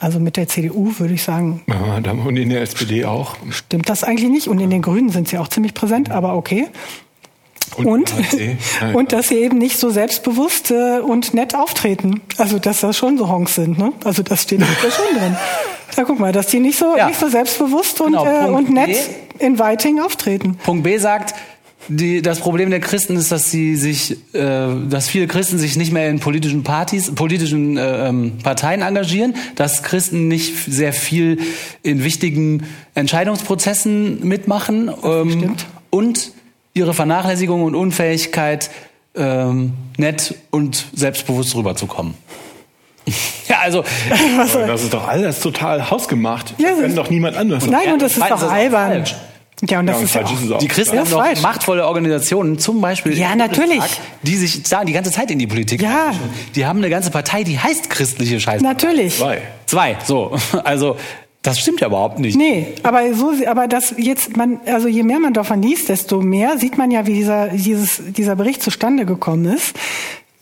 also 0.00 0.18
mit 0.18 0.36
der 0.36 0.48
CDU 0.48 0.92
würde 0.98 1.14
ich 1.14 1.22
sagen. 1.22 1.62
Ja, 1.66 2.00
und 2.24 2.36
in 2.36 2.48
der 2.48 2.62
SPD 2.62 3.04
auch. 3.04 3.36
Stimmt 3.50 3.88
das 3.88 4.02
eigentlich 4.02 4.30
nicht? 4.30 4.48
Und 4.48 4.58
in 4.60 4.70
den 4.70 4.82
Grünen 4.82 5.10
sind 5.10 5.28
sie 5.28 5.38
auch 5.38 5.48
ziemlich 5.48 5.74
präsent, 5.74 6.10
aber 6.10 6.34
okay. 6.34 6.68
Und, 7.76 7.86
und, 7.86 8.14
und, 8.94 9.12
dass 9.12 9.28
sie 9.28 9.36
eben 9.36 9.58
nicht 9.58 9.78
so 9.78 9.90
selbstbewusst 9.90 10.70
äh, 10.70 10.98
und 10.98 11.34
nett 11.34 11.54
auftreten. 11.54 12.20
Also 12.36 12.58
dass 12.58 12.80
das 12.80 12.96
schon 12.96 13.16
so 13.16 13.28
Honks 13.28 13.54
sind. 13.54 13.78
Ne? 13.78 13.92
Also 14.04 14.22
das 14.22 14.42
steht 14.42 14.60
da 14.60 14.66
schon 14.90 15.18
drin. 15.18 15.36
Ja, 15.96 16.04
guck 16.04 16.18
mal, 16.18 16.32
dass 16.32 16.48
die 16.48 16.60
nicht 16.60 16.78
so, 16.78 16.96
ja. 16.96 17.08
nicht 17.08 17.18
so 17.18 17.28
selbstbewusst 17.28 18.00
und, 18.00 18.12
genau, 18.12 18.24
äh, 18.24 18.50
und 18.50 18.70
nett 18.70 18.90
B. 19.38 19.44
inviting 19.46 20.00
auftreten. 20.00 20.56
Punkt 20.62 20.84
B 20.84 20.98
sagt, 20.98 21.34
die, 21.88 22.22
das 22.22 22.38
Problem 22.40 22.70
der 22.70 22.80
Christen 22.80 23.16
ist, 23.16 23.32
dass 23.32 23.50
sie 23.50 23.74
sich, 23.74 24.12
äh, 24.34 24.68
dass 24.88 25.08
viele 25.08 25.26
Christen 25.26 25.58
sich 25.58 25.76
nicht 25.76 25.92
mehr 25.92 26.08
in 26.08 26.20
politischen 26.20 26.62
Partys, 26.62 27.12
politischen 27.14 27.76
äh, 27.76 28.08
ähm, 28.08 28.38
Parteien 28.42 28.82
engagieren, 28.82 29.34
dass 29.56 29.82
Christen 29.82 30.28
nicht 30.28 30.54
sehr 30.66 30.92
viel 30.92 31.38
in 31.82 32.04
wichtigen 32.04 32.64
Entscheidungsprozessen 32.94 34.24
mitmachen 34.26 34.90
ähm, 35.02 35.56
und 35.90 36.32
ihre 36.74 36.94
Vernachlässigung 36.94 37.62
und 37.62 37.74
Unfähigkeit, 37.74 38.70
ähm, 39.14 39.74
nett 39.96 40.34
und 40.50 40.86
selbstbewusst 40.94 41.54
rüberzukommen. 41.56 42.14
ja, 43.48 43.58
also 43.62 43.84
das 44.66 44.82
ist 44.82 44.94
doch 44.94 45.08
alles 45.08 45.40
total 45.40 45.90
hausgemacht. 45.90 46.54
Ja, 46.58 46.70
das 46.70 46.80
können 46.80 46.96
doch 46.96 47.10
niemand 47.10 47.36
anders. 47.36 47.66
Nein, 47.66 47.92
und 47.92 48.02
das 48.02 48.16
ist 48.16 48.30
doch 48.30 48.50
albern. 48.50 48.90
Falsch. 48.92 49.16
Ja, 49.68 49.80
und 49.80 49.86
das 49.86 49.98
ja, 49.98 50.04
ist 50.04 50.14
ja 50.14 50.54
auch, 50.54 50.58
die 50.58 50.68
Christen 50.68 50.98
haben 50.98 51.10
noch 51.10 51.22
falsch. 51.22 51.42
machtvolle 51.42 51.86
Organisationen, 51.86 52.58
zum 52.58 52.80
Beispiel 52.80 53.18
ja, 53.18 53.34
natürlich. 53.34 53.82
die 54.22 54.36
sich 54.36 54.66
sagen 54.66 54.86
die 54.86 54.94
ganze 54.94 55.10
Zeit 55.10 55.30
in 55.30 55.38
die 55.38 55.46
Politik. 55.46 55.82
Ja. 55.82 56.12
Die 56.54 56.64
haben 56.64 56.78
eine 56.78 56.88
ganze 56.88 57.10
Partei, 57.10 57.44
die 57.44 57.58
heißt 57.58 57.90
christliche 57.90 58.40
Scheiße. 58.40 58.64
Natürlich. 58.64 59.18
Zwei. 59.18 59.42
Zwei, 59.66 59.96
so. 60.04 60.36
Also 60.64 60.96
das 61.42 61.58
stimmt 61.58 61.80
ja 61.80 61.86
überhaupt 61.86 62.18
nicht. 62.18 62.36
Nee, 62.36 62.66
aber 62.82 63.14
so, 63.14 63.32
aber 63.46 63.66
das 63.66 63.94
jetzt 63.96 64.36
man, 64.36 64.60
also 64.66 64.88
je 64.88 65.02
mehr 65.02 65.18
man 65.18 65.32
davon 65.32 65.62
liest, 65.62 65.88
desto 65.88 66.20
mehr 66.20 66.58
sieht 66.58 66.76
man 66.76 66.90
ja, 66.90 67.06
wie 67.06 67.14
dieser, 67.14 67.48
dieses, 67.48 68.02
dieser 68.16 68.36
Bericht 68.36 68.62
zustande 68.62 69.06
gekommen 69.06 69.46
ist. 69.46 69.74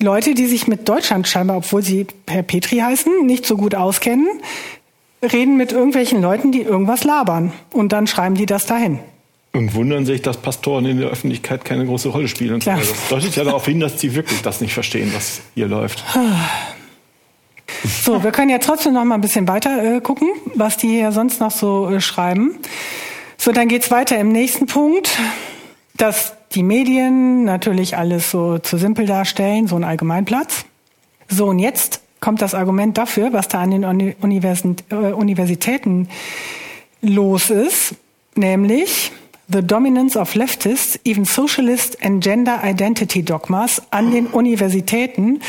Leute, 0.01 0.35
die 0.35 0.47
sich 0.47 0.67
mit 0.67 0.89
Deutschland 0.89 1.27
scheinbar, 1.29 1.59
obwohl 1.59 1.83
sie 1.83 2.07
per 2.27 2.43
Petri 2.43 2.79
heißen, 2.79 3.27
nicht 3.27 3.47
so 3.47 3.57
gut 3.57 3.75
auskennen, 3.75 4.29
reden 5.23 5.57
mit 5.57 5.73
irgendwelchen 5.73 6.21
Leuten, 6.21 6.53
die 6.53 6.63
irgendwas 6.63 7.05
labern. 7.05 7.53
Und 7.73 7.93
dann 7.93 8.07
schreiben 8.07 8.35
die 8.35 8.47
das 8.47 8.67
dahin. 8.67 8.99
Und 9.53 9.75
wundern 9.75 10.05
sich, 10.05 10.23
dass 10.23 10.37
Pastoren 10.37 10.85
in 10.85 11.01
der 11.01 11.09
Öffentlichkeit 11.09 11.65
keine 11.65 11.87
große 11.87 12.11
Rolle 12.11 12.29
spielen. 12.29 12.61
Klar. 12.61 12.79
Das 12.79 13.09
deutet 13.09 13.35
ja 13.35 13.45
darauf 13.45 13.65
hin, 13.65 13.81
dass 13.81 14.01
sie 14.01 14.15
wirklich 14.15 14.43
das 14.43 14.61
nicht 14.61 14.75
verstehen, 14.75 15.11
was 15.15 15.41
hier 15.55 15.67
läuft. 15.69 16.05
So, 17.85 18.23
wir 18.23 18.33
können 18.33 18.51
ja 18.51 18.59
trotzdem 18.59 18.95
noch 18.95 19.05
mal 19.05 19.15
ein 19.15 19.21
bisschen 19.21 19.47
weiter 19.47 19.97
äh, 19.97 20.01
gucken, 20.01 20.29
was 20.55 20.77
die 20.77 20.89
hier 20.89 21.13
sonst 21.13 21.41
noch 21.41 21.51
so 21.51 21.91
äh, 21.91 22.01
schreiben. 22.01 22.59
So, 23.37 23.53
dann 23.53 23.69
geht's 23.69 23.91
weiter 23.91 24.19
im 24.19 24.33
nächsten 24.33 24.67
Punkt, 24.67 25.17
dass 25.97 26.35
die 26.55 26.63
Medien 26.63 27.45
natürlich 27.45 27.97
alles 27.97 28.31
so 28.31 28.59
zu 28.59 28.79
simpel 28.79 29.07
darstellen, 29.07 29.69
so 29.69 29.77
ein 29.77 29.85
Allgemeinplatz. 29.85 30.65
So, 31.29 31.47
und 31.47 31.59
jetzt 31.59 32.01
kommt 32.21 32.43
das 32.43 32.55
Argument 32.55 32.99
dafür, 32.99 33.33
was 33.33 33.49
da 33.49 33.61
an 33.61 33.71
den 33.71 33.83
äh, 33.85 34.15
Universitäten 35.13 36.09
los 37.01 37.51
ist, 37.51 37.95
nämlich 38.35 39.13
The 39.51 39.63
Dominance 39.63 40.19
of 40.19 40.35
Leftists, 40.35 41.01
even 41.05 41.25
Socialist 41.25 42.03
and 42.03 42.23
Gender 42.23 42.61
Identity 42.63 43.23
Dogmas 43.23 43.83
an 43.91 44.11
den 44.11 44.27
Universitäten 44.27 45.41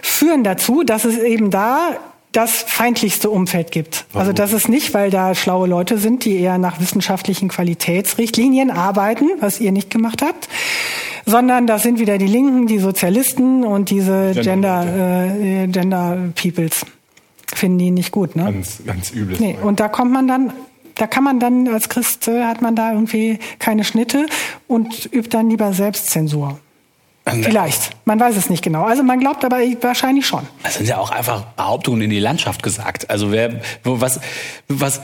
führen 0.00 0.44
dazu, 0.44 0.84
dass 0.84 1.04
es 1.04 1.18
eben 1.18 1.50
da 1.50 1.96
das 2.32 2.62
feindlichste 2.66 3.30
Umfeld 3.30 3.72
gibt. 3.72 4.04
Warum? 4.12 4.20
Also 4.20 4.32
das 4.32 4.52
ist 4.52 4.68
nicht, 4.68 4.94
weil 4.94 5.10
da 5.10 5.34
schlaue 5.34 5.66
Leute 5.66 5.98
sind, 5.98 6.24
die 6.24 6.38
eher 6.38 6.58
nach 6.58 6.80
wissenschaftlichen 6.80 7.48
Qualitätsrichtlinien 7.48 8.70
arbeiten, 8.70 9.28
was 9.40 9.60
ihr 9.60 9.72
nicht 9.72 9.90
gemacht 9.90 10.22
habt, 10.22 10.48
sondern 11.26 11.66
das 11.66 11.82
sind 11.82 11.98
wieder 11.98 12.18
die 12.18 12.26
Linken, 12.26 12.66
die 12.66 12.78
Sozialisten 12.78 13.64
und 13.64 13.90
diese 13.90 14.32
Gender, 14.34 14.84
Gender, 14.84 15.36
äh, 15.40 15.66
Gender 15.68 16.18
Peoples. 16.40 16.86
Finden 17.54 17.78
die 17.78 17.90
nicht 17.90 18.12
gut, 18.12 18.36
ne? 18.36 18.44
Ganz, 18.44 18.82
ganz 18.86 19.10
übles. 19.10 19.40
Nee, 19.40 19.56
und 19.60 19.80
da 19.80 19.88
kommt 19.88 20.12
man 20.12 20.28
dann 20.28 20.52
da 20.98 21.06
kann 21.06 21.24
man 21.24 21.40
dann 21.40 21.68
als 21.68 21.88
Christ 21.88 22.28
äh, 22.28 22.44
hat 22.44 22.60
man 22.60 22.76
da 22.76 22.92
irgendwie 22.92 23.38
keine 23.58 23.84
Schnitte 23.84 24.26
und 24.66 25.08
übt 25.12 25.30
dann 25.30 25.48
lieber 25.48 25.72
Selbstzensur. 25.72 26.58
Vielleicht. 27.42 27.90
Man 28.06 28.18
weiß 28.18 28.36
es 28.36 28.48
nicht 28.48 28.62
genau. 28.62 28.84
Also 28.84 29.02
man 29.02 29.20
glaubt 29.20 29.44
aber 29.44 29.58
wahrscheinlich 29.82 30.26
schon. 30.26 30.46
Das 30.62 30.74
sind 30.74 30.88
ja 30.88 30.98
auch 30.98 31.10
einfach 31.10 31.42
Behauptungen 31.56 32.02
in 32.02 32.10
die 32.10 32.20
Landschaft 32.20 32.62
gesagt. 32.62 33.10
Also 33.10 33.32
wer, 33.32 33.60
was, 33.84 34.20
was, 34.68 35.00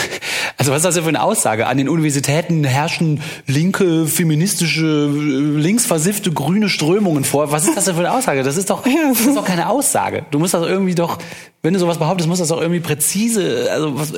also 0.58 0.70
was 0.70 0.78
ist 0.78 0.84
das 0.84 0.94
denn 0.94 1.04
für 1.04 1.08
eine 1.08 1.22
Aussage? 1.22 1.66
An 1.66 1.78
den 1.78 1.88
Universitäten 1.88 2.64
herrschen 2.64 3.22
linke, 3.46 4.06
feministische, 4.06 5.06
linksversiffte, 5.06 6.32
grüne 6.32 6.68
Strömungen 6.68 7.24
vor. 7.24 7.52
Was 7.52 7.66
ist 7.66 7.76
das 7.76 7.86
denn 7.86 7.94
für 7.94 8.00
eine 8.00 8.12
Aussage? 8.12 8.42
Das 8.42 8.56
ist 8.56 8.70
doch, 8.70 8.84
das 9.08 9.20
ist 9.20 9.36
doch 9.36 9.46
keine 9.46 9.68
Aussage. 9.68 10.24
Du 10.30 10.38
musst 10.38 10.54
das 10.54 10.66
irgendwie 10.66 10.94
doch, 10.94 11.18
wenn 11.62 11.72
du 11.74 11.80
sowas 11.80 11.98
behauptest, 11.98 12.28
musst 12.28 12.40
du 12.40 12.42
das 12.42 12.50
doch 12.50 12.60
irgendwie 12.60 12.80
präzise, 12.80 13.68
also 13.70 13.98
was, 13.98 14.12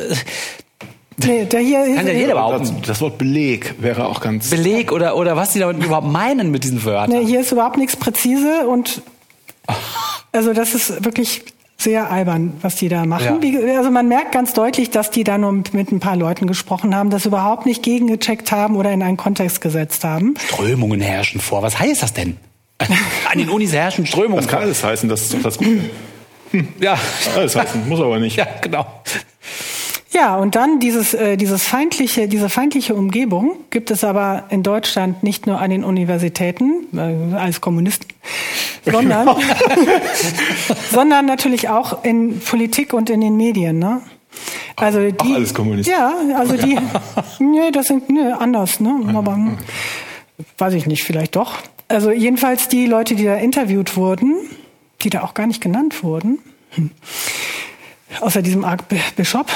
Nee, 1.18 1.44
der 1.44 1.61
hier 1.61 1.94
Kann 1.96 2.07
ja 2.07 2.12
jeder 2.12 2.35
behaupten. 2.35 2.77
Das, 2.79 2.88
das, 2.88 3.00
Wort 3.00 3.18
Beleg 3.18 3.74
wäre 3.81 4.07
auch 4.07 4.20
ganz. 4.20 4.50
Beleg 4.50 4.92
oder, 4.92 5.16
oder 5.16 5.37
was 5.37 5.53
die 5.53 5.61
damit 5.61 5.83
überhaupt 5.83 6.09
meinen 6.09 6.50
mit 6.50 6.64
diesen 6.64 6.85
Wörtern. 6.85 7.11
Nee, 7.11 7.27
hier 7.27 7.40
ist 7.40 7.53
überhaupt 7.53 7.77
nichts 7.77 7.96
präzise 7.96 8.66
und 8.66 9.03
also 10.33 10.53
das 10.53 10.74
ist 10.74 11.05
wirklich 11.05 11.44
sehr 11.77 12.11
albern, 12.11 12.55
was 12.62 12.77
die 12.77 12.88
da 12.88 13.05
machen. 13.05 13.40
Ja. 13.42 13.79
Also 13.79 13.90
man 13.90 14.09
merkt 14.09 14.33
ganz 14.33 14.55
deutlich, 14.55 14.90
dass 14.90 15.11
die 15.11 15.24
da 15.24 15.38
nur 15.38 15.53
mit 15.53 15.92
ein 15.92 16.00
paar 16.00 16.16
Leuten 16.16 16.46
gesprochen 16.46 16.94
haben, 16.94 17.11
das 17.11 17.27
überhaupt 17.27 17.66
nicht 17.66 17.83
gegengecheckt 17.83 18.53
haben 18.53 18.77
oder 18.77 18.92
in 18.92 19.03
einen 19.03 19.16
Kontext 19.16 19.61
gesetzt 19.61 20.05
haben. 20.05 20.35
Strömungen 20.48 21.00
herrschen 21.00 21.40
vor. 21.40 21.62
Was 21.62 21.79
heißt 21.79 22.03
das 22.03 22.12
denn? 22.12 22.37
An 22.79 23.38
den 23.38 23.50
Unis 23.50 23.72
herrschen 23.72 24.07
Strömungen. 24.07 24.37
Das 24.37 24.48
kann 24.48 24.62
alles 24.62 24.83
heißen, 24.83 25.09
das 25.09 25.22
ist 25.22 25.35
doch 25.35 25.42
das 25.42 25.59
Gute. 25.59 25.90
Hm. 26.50 26.68
Ja. 26.81 26.96
Alles 27.37 27.57
heißen, 27.57 27.88
muss 27.88 28.00
aber 28.00 28.18
nicht. 28.18 28.37
Ja, 28.44 28.46
genau. 28.61 28.87
Ja, 30.14 30.37
und 30.37 30.55
dann 30.55 30.79
dieses, 30.79 31.12
äh, 31.12 31.37
dieses 31.37 31.64
feindliche, 31.64 32.29
diese 32.29 32.48
feindliche 32.48 32.94
Umgebung 32.94 33.57
gibt 33.70 33.90
es 33.90 34.05
aber 34.05 34.44
in 34.48 34.62
Deutschland 34.62 35.24
nicht 35.24 35.48
nur 35.48 35.61
an 35.61 35.70
den 35.70 35.83
Universitäten 35.83 36.87
äh, 36.96 37.35
als 37.35 37.61
Kommunisten, 37.61 38.09
sondern, 38.85 39.29
sondern 40.92 41.27
natürlich 41.27 41.68
auch 41.68 42.05
in 42.05 42.38
Politik 42.38 42.92
und 42.92 43.11
in 43.11 43.22
den 43.22 43.37
Medien. 43.37 43.81
Ne? 43.81 44.03
Also 44.77 45.00
die, 45.00 45.18
Auch 45.18 45.35
alles 45.35 45.53
Kommunisten. 45.53 45.92
Ja, 45.92 46.14
also 46.38 46.57
die, 46.57 46.79
nee, 47.40 47.72
das 47.72 47.87
sind 47.87 48.09
nee, 48.09 48.31
anders, 48.38 48.79
ne? 48.79 49.12
Aber 49.14 49.37
weiß 50.59 50.74
ich 50.74 50.87
nicht, 50.87 51.03
vielleicht 51.03 51.35
doch. 51.35 51.55
Also 51.88 52.12
jedenfalls 52.12 52.68
die 52.68 52.87
Leute, 52.87 53.16
die 53.16 53.24
da 53.24 53.35
interviewt 53.35 53.96
wurden, 53.96 54.37
die 55.03 55.11
da 55.11 55.22
auch 55.22 55.35
gar 55.35 55.48
nicht 55.48 55.61
genannt 55.61 56.05
wurden, 56.05 56.38
hm, 56.70 56.90
außer 58.20 58.42
diesem 58.42 58.64
Archbishop, 58.64 59.46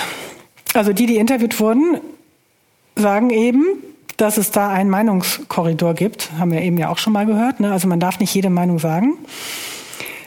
also 0.74 0.92
die, 0.92 1.06
die 1.06 1.16
interviewt 1.16 1.58
wurden, 1.60 2.00
sagen 2.96 3.30
eben, 3.30 3.64
dass 4.16 4.36
es 4.36 4.50
da 4.50 4.68
einen 4.70 4.90
Meinungskorridor 4.90 5.94
gibt. 5.94 6.30
Haben 6.38 6.52
wir 6.52 6.60
eben 6.60 6.76
ja 6.76 6.90
auch 6.90 6.98
schon 6.98 7.12
mal 7.12 7.24
gehört. 7.24 7.60
Ne? 7.60 7.72
Also 7.72 7.88
man 7.88 8.00
darf 8.00 8.18
nicht 8.18 8.34
jede 8.34 8.50
Meinung 8.50 8.78
sagen. 8.78 9.16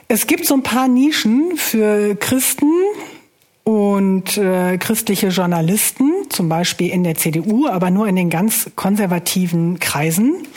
Es 0.07 0.27
gibt 0.27 0.45
so 0.45 0.55
ein 0.55 0.63
paar 0.63 0.87
Nischen 0.87 1.57
für 1.57 2.15
Christen 2.15 2.71
und 3.63 4.37
äh, 4.37 4.77
christliche 4.77 5.27
Journalisten, 5.27 6.11
zum 6.29 6.49
Beispiel 6.49 6.89
in 6.89 7.03
der 7.03 7.15
CDU, 7.15 7.67
aber 7.67 7.91
nur 7.91 8.07
in 8.07 8.15
den 8.15 8.29
ganz 8.29 8.71
konservativen 8.75 9.79
Kreisen. 9.79 10.47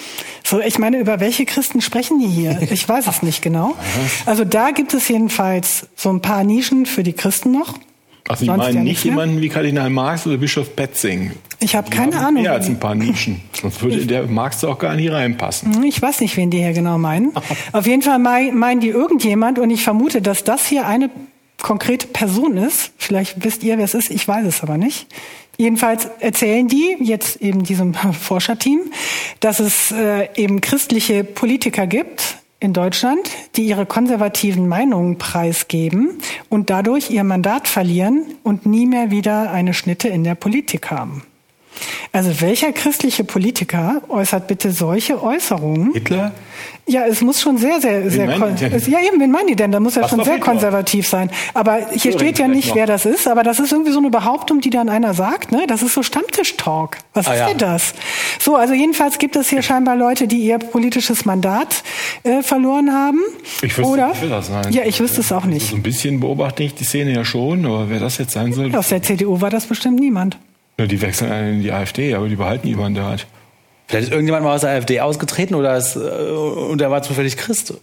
So, 0.42 0.60
ich 0.60 0.78
meine, 0.78 0.98
über 0.98 1.20
welche 1.20 1.44
Christen 1.44 1.80
sprechen 1.80 2.18
die 2.18 2.26
hier? 2.26 2.58
Ich 2.70 2.88
weiß 2.88 3.06
es 3.06 3.22
nicht 3.22 3.42
genau. 3.42 3.76
Also 4.26 4.44
da 4.44 4.70
gibt 4.70 4.94
es 4.94 5.08
jedenfalls 5.08 5.86
so 5.96 6.10
ein 6.10 6.20
paar 6.20 6.44
Nischen 6.44 6.86
für 6.86 7.02
die 7.02 7.12
Christen 7.12 7.52
noch. 7.52 7.74
Also 8.26 8.46
meinen 8.46 8.74
ja 8.74 8.82
nicht 8.82 9.04
jemanden 9.04 9.42
wie 9.42 9.50
Kardinal 9.50 9.90
Marx 9.90 10.26
oder 10.26 10.38
Bischof 10.38 10.74
Petzing? 10.74 11.32
Ich 11.60 11.76
habe 11.76 11.90
keine 11.90 12.16
Ahnung. 12.16 12.42
Mehr 12.42 12.52
als 12.52 12.68
ein 12.68 12.80
paar 12.80 12.94
Nischen. 12.94 13.42
Sonst 13.60 13.82
würde 13.82 13.96
ich, 13.96 14.06
der 14.06 14.26
Marx 14.26 14.64
auch 14.64 14.78
gar 14.78 14.96
nicht 14.96 15.10
reinpassen. 15.10 15.84
Ich 15.84 16.00
weiß 16.00 16.20
nicht, 16.20 16.36
wen 16.38 16.50
die 16.50 16.58
hier 16.58 16.72
genau 16.72 16.96
meinen. 16.96 17.32
Auf 17.72 17.86
jeden 17.86 18.02
Fall 18.02 18.18
meinen 18.18 18.80
die 18.80 18.88
irgendjemand 18.88 19.58
und 19.58 19.70
ich 19.70 19.84
vermute, 19.84 20.22
dass 20.22 20.42
das 20.42 20.66
hier 20.66 20.86
eine 20.86 21.10
konkrete 21.60 22.06
Person 22.06 22.56
ist. 22.56 22.92
Vielleicht 22.96 23.44
wisst 23.44 23.62
ihr, 23.62 23.76
wer 23.76 23.84
es 23.84 23.94
ist, 23.94 24.10
ich 24.10 24.26
weiß 24.26 24.46
es 24.46 24.62
aber 24.62 24.78
nicht. 24.78 25.06
Jedenfalls 25.56 26.08
erzählen 26.20 26.66
die, 26.66 26.96
jetzt 27.00 27.36
eben 27.36 27.62
diesem 27.62 27.94
Forscherteam, 28.12 28.80
dass 29.40 29.60
es 29.60 29.92
äh, 29.92 30.28
eben 30.36 30.60
christliche 30.60 31.24
Politiker 31.24 31.86
gibt, 31.86 32.38
in 32.60 32.72
Deutschland, 32.72 33.28
die 33.56 33.66
ihre 33.66 33.86
konservativen 33.86 34.68
Meinungen 34.68 35.18
preisgeben 35.18 36.18
und 36.48 36.70
dadurch 36.70 37.10
ihr 37.10 37.24
Mandat 37.24 37.68
verlieren 37.68 38.24
und 38.42 38.66
nie 38.66 38.86
mehr 38.86 39.10
wieder 39.10 39.50
eine 39.50 39.74
Schnitte 39.74 40.08
in 40.08 40.24
der 40.24 40.34
Politik 40.34 40.90
haben. 40.90 41.22
Also 42.12 42.40
welcher 42.40 42.72
christliche 42.72 43.24
Politiker 43.24 44.02
äußert 44.08 44.46
bitte 44.46 44.70
solche 44.70 45.22
Äußerungen? 45.22 45.92
Hitler? 45.92 46.32
Ja, 46.86 47.06
es 47.06 47.22
muss 47.22 47.40
schon 47.40 47.56
sehr, 47.56 47.80
sehr, 47.80 48.10
sehr. 48.10 48.28
Es, 48.72 48.86
ja, 48.86 49.00
eben, 49.00 49.18
wen 49.18 49.30
meinen 49.30 49.46
die 49.46 49.56
denn? 49.56 49.72
Da 49.72 49.80
muss 49.80 49.96
er 49.96 50.06
schon 50.06 50.22
sehr 50.22 50.38
konservativ 50.38 51.08
sein. 51.08 51.30
Aber 51.54 51.78
hier 51.92 52.12
Hören 52.12 52.20
steht 52.20 52.38
ja 52.38 52.46
nicht, 52.46 52.68
noch. 52.68 52.76
wer 52.76 52.86
das 52.86 53.06
ist. 53.06 53.26
Aber 53.26 53.42
das 53.42 53.58
ist 53.58 53.72
irgendwie 53.72 53.90
so 53.90 54.00
eine 54.00 54.10
Behauptung, 54.10 54.60
die 54.60 54.68
dann 54.68 54.90
einer 54.90 55.14
sagt. 55.14 55.50
Ne? 55.50 55.64
Das 55.66 55.82
ist 55.82 55.94
so 55.94 56.02
Stammtisch-Talk. 56.02 56.98
Was 57.14 57.26
ah, 57.26 57.32
ist 57.32 57.40
ja. 57.40 57.48
denn 57.48 57.58
das? 57.58 57.94
So, 58.38 58.56
also 58.56 58.74
jedenfalls 58.74 59.18
gibt 59.18 59.34
es 59.34 59.48
hier 59.48 59.62
scheinbar 59.62 59.96
Leute, 59.96 60.28
die 60.28 60.40
ihr 60.40 60.58
politisches 60.58 61.24
Mandat 61.24 61.82
äh, 62.22 62.42
verloren 62.42 62.92
haben. 62.92 63.20
Ich 63.62 63.78
wüsste 63.78 63.90
Oder? 63.90 64.08
nicht, 64.08 64.30
das 64.30 64.48
sein. 64.48 64.70
Ja, 64.70 64.82
ich 64.84 65.00
wüsste 65.00 65.22
es 65.22 65.32
auch 65.32 65.46
nicht. 65.46 65.62
Also 65.62 65.70
so 65.70 65.76
ein 65.76 65.82
bisschen 65.82 66.20
beobachte 66.20 66.62
ich 66.64 66.74
die 66.74 66.84
Szene 66.84 67.12
ja 67.12 67.24
schon, 67.24 67.64
aber 67.64 67.88
wer 67.88 67.98
das 67.98 68.18
jetzt 68.18 68.32
sein 68.32 68.52
soll. 68.52 68.74
Aus 68.76 68.90
der 68.90 69.02
CDU 69.02 69.40
war 69.40 69.50
das 69.50 69.66
bestimmt 69.66 69.98
niemand. 70.00 70.36
Ja, 70.78 70.86
die 70.86 71.00
wechseln 71.00 71.56
in 71.56 71.62
die 71.62 71.72
AfD, 71.72 72.14
aber 72.14 72.28
die 72.28 72.36
behalten 72.36 72.66
ihr 72.66 72.76
Mandat. 72.76 73.26
Vielleicht 73.86 74.06
ist 74.06 74.12
irgendjemand 74.12 74.44
mal 74.44 74.54
aus 74.54 74.62
der 74.62 74.70
AfD 74.70 75.00
ausgetreten 75.00 75.54
oder 75.54 75.76
ist, 75.76 75.96
äh, 75.96 75.98
und 75.98 76.80
er 76.80 76.90
war 76.90 77.02
zufällig 77.02 77.36
Christ. 77.36 77.74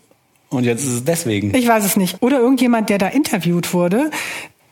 Und 0.49 0.65
jetzt 0.65 0.83
ist 0.83 0.93
es 0.93 1.03
deswegen. 1.05 1.55
Ich 1.55 1.67
weiß 1.67 1.85
es 1.85 1.95
nicht. 1.95 2.21
Oder 2.21 2.39
irgendjemand, 2.39 2.89
der 2.89 2.97
da 2.97 3.07
interviewt 3.07 3.73
wurde, 3.73 4.11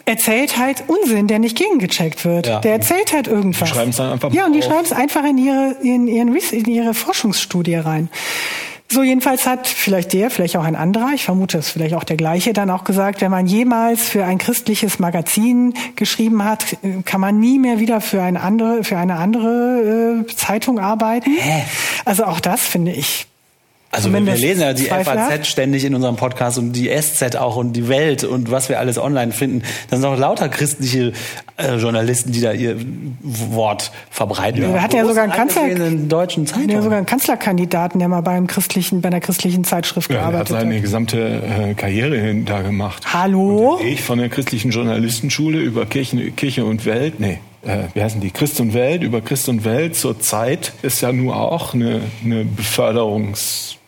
erzählt 0.03 0.57
halt 0.57 0.83
Unsinn, 0.87 1.27
der 1.27 1.39
nicht 1.39 1.57
gegengecheckt 1.57 2.25
wird. 2.25 2.47
Ja. 2.47 2.59
Der 2.59 2.73
erzählt 2.73 3.13
halt 3.13 3.27
irgendwas. 3.27 3.69
Die 3.69 3.75
schreiben 3.75 3.91
es 3.91 3.97
dann 3.97 4.11
einfach 4.11 4.33
Ja, 4.33 4.45
und 4.45 4.53
die 4.53 4.61
schreiben 4.61 4.83
es 4.83 4.91
einfach 4.91 5.23
in 5.23 5.37
ihre, 5.37 5.75
in, 5.81 6.07
ihren, 6.07 6.35
in 6.35 6.65
ihre 6.65 6.93
Forschungsstudie 6.93 7.75
rein. 7.75 8.09
So 8.91 9.03
jedenfalls 9.03 9.45
hat 9.45 9.67
vielleicht 9.67 10.13
der, 10.13 10.31
vielleicht 10.31 10.57
auch 10.57 10.63
ein 10.63 10.75
anderer, 10.75 11.11
ich 11.13 11.23
vermute 11.23 11.59
es 11.59 11.69
vielleicht 11.69 11.93
auch 11.93 12.03
der 12.03 12.17
gleiche, 12.17 12.53
dann 12.53 12.71
auch 12.71 12.83
gesagt, 12.83 13.21
wenn 13.21 13.29
man 13.29 13.45
jemals 13.45 14.09
für 14.09 14.25
ein 14.25 14.39
christliches 14.39 14.97
Magazin 14.97 15.75
geschrieben 15.95 16.43
hat, 16.43 16.75
kann 17.05 17.21
man 17.21 17.39
nie 17.39 17.59
mehr 17.59 17.79
wieder 17.79 18.01
für 18.01 18.23
eine 18.23 18.41
andere, 18.41 18.83
für 18.83 18.97
eine 18.97 19.17
andere 19.17 20.25
äh, 20.27 20.35
Zeitung 20.35 20.79
arbeiten. 20.79 21.37
Hä? 21.37 21.65
Also 22.05 22.23
auch 22.23 22.39
das 22.39 22.61
finde 22.61 22.91
ich 22.91 23.27
also 23.91 24.13
wir 24.13 24.19
lesen 24.19 24.61
ja 24.61 24.73
die 24.73 24.83
FAZ 24.83 25.47
ständig 25.47 25.83
in 25.83 25.95
unserem 25.95 26.15
Podcast 26.15 26.59
und 26.59 26.73
die 26.73 26.89
SZ 26.89 27.35
auch 27.35 27.55
und 27.55 27.73
die 27.73 27.87
Welt 27.87 28.23
und 28.23 28.51
was 28.51 28.69
wir 28.69 28.79
alles 28.79 28.99
online 28.99 29.31
finden. 29.31 29.63
Da 29.89 29.97
sind 29.97 30.05
auch 30.05 30.17
lauter 30.17 30.47
christliche 30.47 31.13
äh, 31.57 31.75
Journalisten, 31.75 32.31
die 32.31 32.41
da 32.41 32.51
ihr 32.51 32.77
Wort 33.21 33.91
verbreiten. 34.11 34.61
Ja. 34.61 34.69
Er 34.69 34.81
hat 34.83 34.93
ja 34.93 35.05
sogar 35.05 35.23
einen 35.23 35.33
Kanzler, 35.33 35.67
in 35.67 36.07
deutschen 36.07 36.45
Zeitungen. 36.45 36.69
Ja 36.69 36.81
sogar 36.83 36.97
einen 36.97 37.07
Kanzlerkandidaten, 37.07 37.97
der 37.97 38.09
mal 38.09 38.21
beim 38.21 38.45
christlichen, 38.45 39.01
bei 39.01 39.07
einer 39.07 39.21
christlichen 39.21 39.63
Zeitschrift 39.63 40.11
ja, 40.11 40.17
gearbeitet 40.17 40.49
hat. 40.49 40.51
Er 40.51 40.57
hat 40.57 40.63
seine 40.63 40.81
gesamte 40.81 41.41
äh, 41.41 41.73
Karriere 41.73 42.35
da 42.45 42.61
gemacht. 42.61 43.11
Hallo? 43.11 43.77
Und 43.79 43.85
ich 43.85 44.03
von 44.03 44.19
der 44.19 44.29
christlichen 44.29 44.69
Journalistenschule 44.69 45.59
über 45.59 45.87
Kirchen, 45.87 46.35
Kirche 46.35 46.63
und 46.63 46.85
Welt, 46.85 47.19
nee, 47.19 47.39
äh, 47.63 47.85
wie 47.95 48.03
heißen 48.03 48.21
die, 48.21 48.29
Christ 48.29 48.59
und 48.59 48.75
Welt, 48.75 49.01
über 49.01 49.21
Christ 49.21 49.49
und 49.49 49.65
Welt 49.65 49.95
zur 49.95 50.19
Zeit 50.19 50.73
ist 50.83 51.01
ja 51.01 51.11
nur 51.11 51.35
auch 51.37 51.73
eine, 51.73 52.01
eine 52.23 52.43
Beförderungs- 52.43 53.78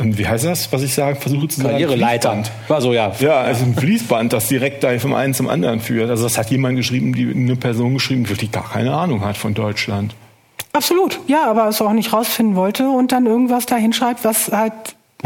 wie 0.00 0.26
heißt 0.26 0.44
das, 0.44 0.72
was 0.72 0.82
ich 0.82 0.94
sage, 0.94 1.16
versuche 1.16 1.48
zu 1.48 1.60
sagen? 1.60 1.70
Karriereleiter. 1.70 2.42
War 2.68 2.80
so, 2.80 2.92
ja. 2.92 3.12
Ja, 3.20 3.40
also 3.40 3.64
ein 3.64 3.74
Fließband, 3.74 4.32
das 4.32 4.48
direkt 4.48 4.84
da 4.84 4.96
vom 4.98 5.14
einen 5.14 5.34
zum 5.34 5.48
anderen 5.48 5.80
führt. 5.80 6.10
Also 6.10 6.24
das 6.24 6.38
hat 6.38 6.50
jemand 6.50 6.76
geschrieben, 6.76 7.12
die 7.14 7.30
eine 7.30 7.56
Person 7.56 7.94
geschrieben, 7.94 8.24
die 8.24 8.50
gar 8.50 8.70
keine 8.70 8.94
Ahnung 8.94 9.24
hat 9.24 9.36
von 9.36 9.54
Deutschland. 9.54 10.14
Absolut, 10.72 11.18
ja, 11.26 11.50
aber 11.50 11.68
es 11.68 11.80
auch 11.80 11.92
nicht 11.92 12.12
rausfinden 12.12 12.54
wollte 12.54 12.88
und 12.88 13.10
dann 13.10 13.26
irgendwas 13.26 13.66
da 13.66 13.76
hinschreibt, 13.76 14.24
was 14.24 14.52
halt 14.52 14.72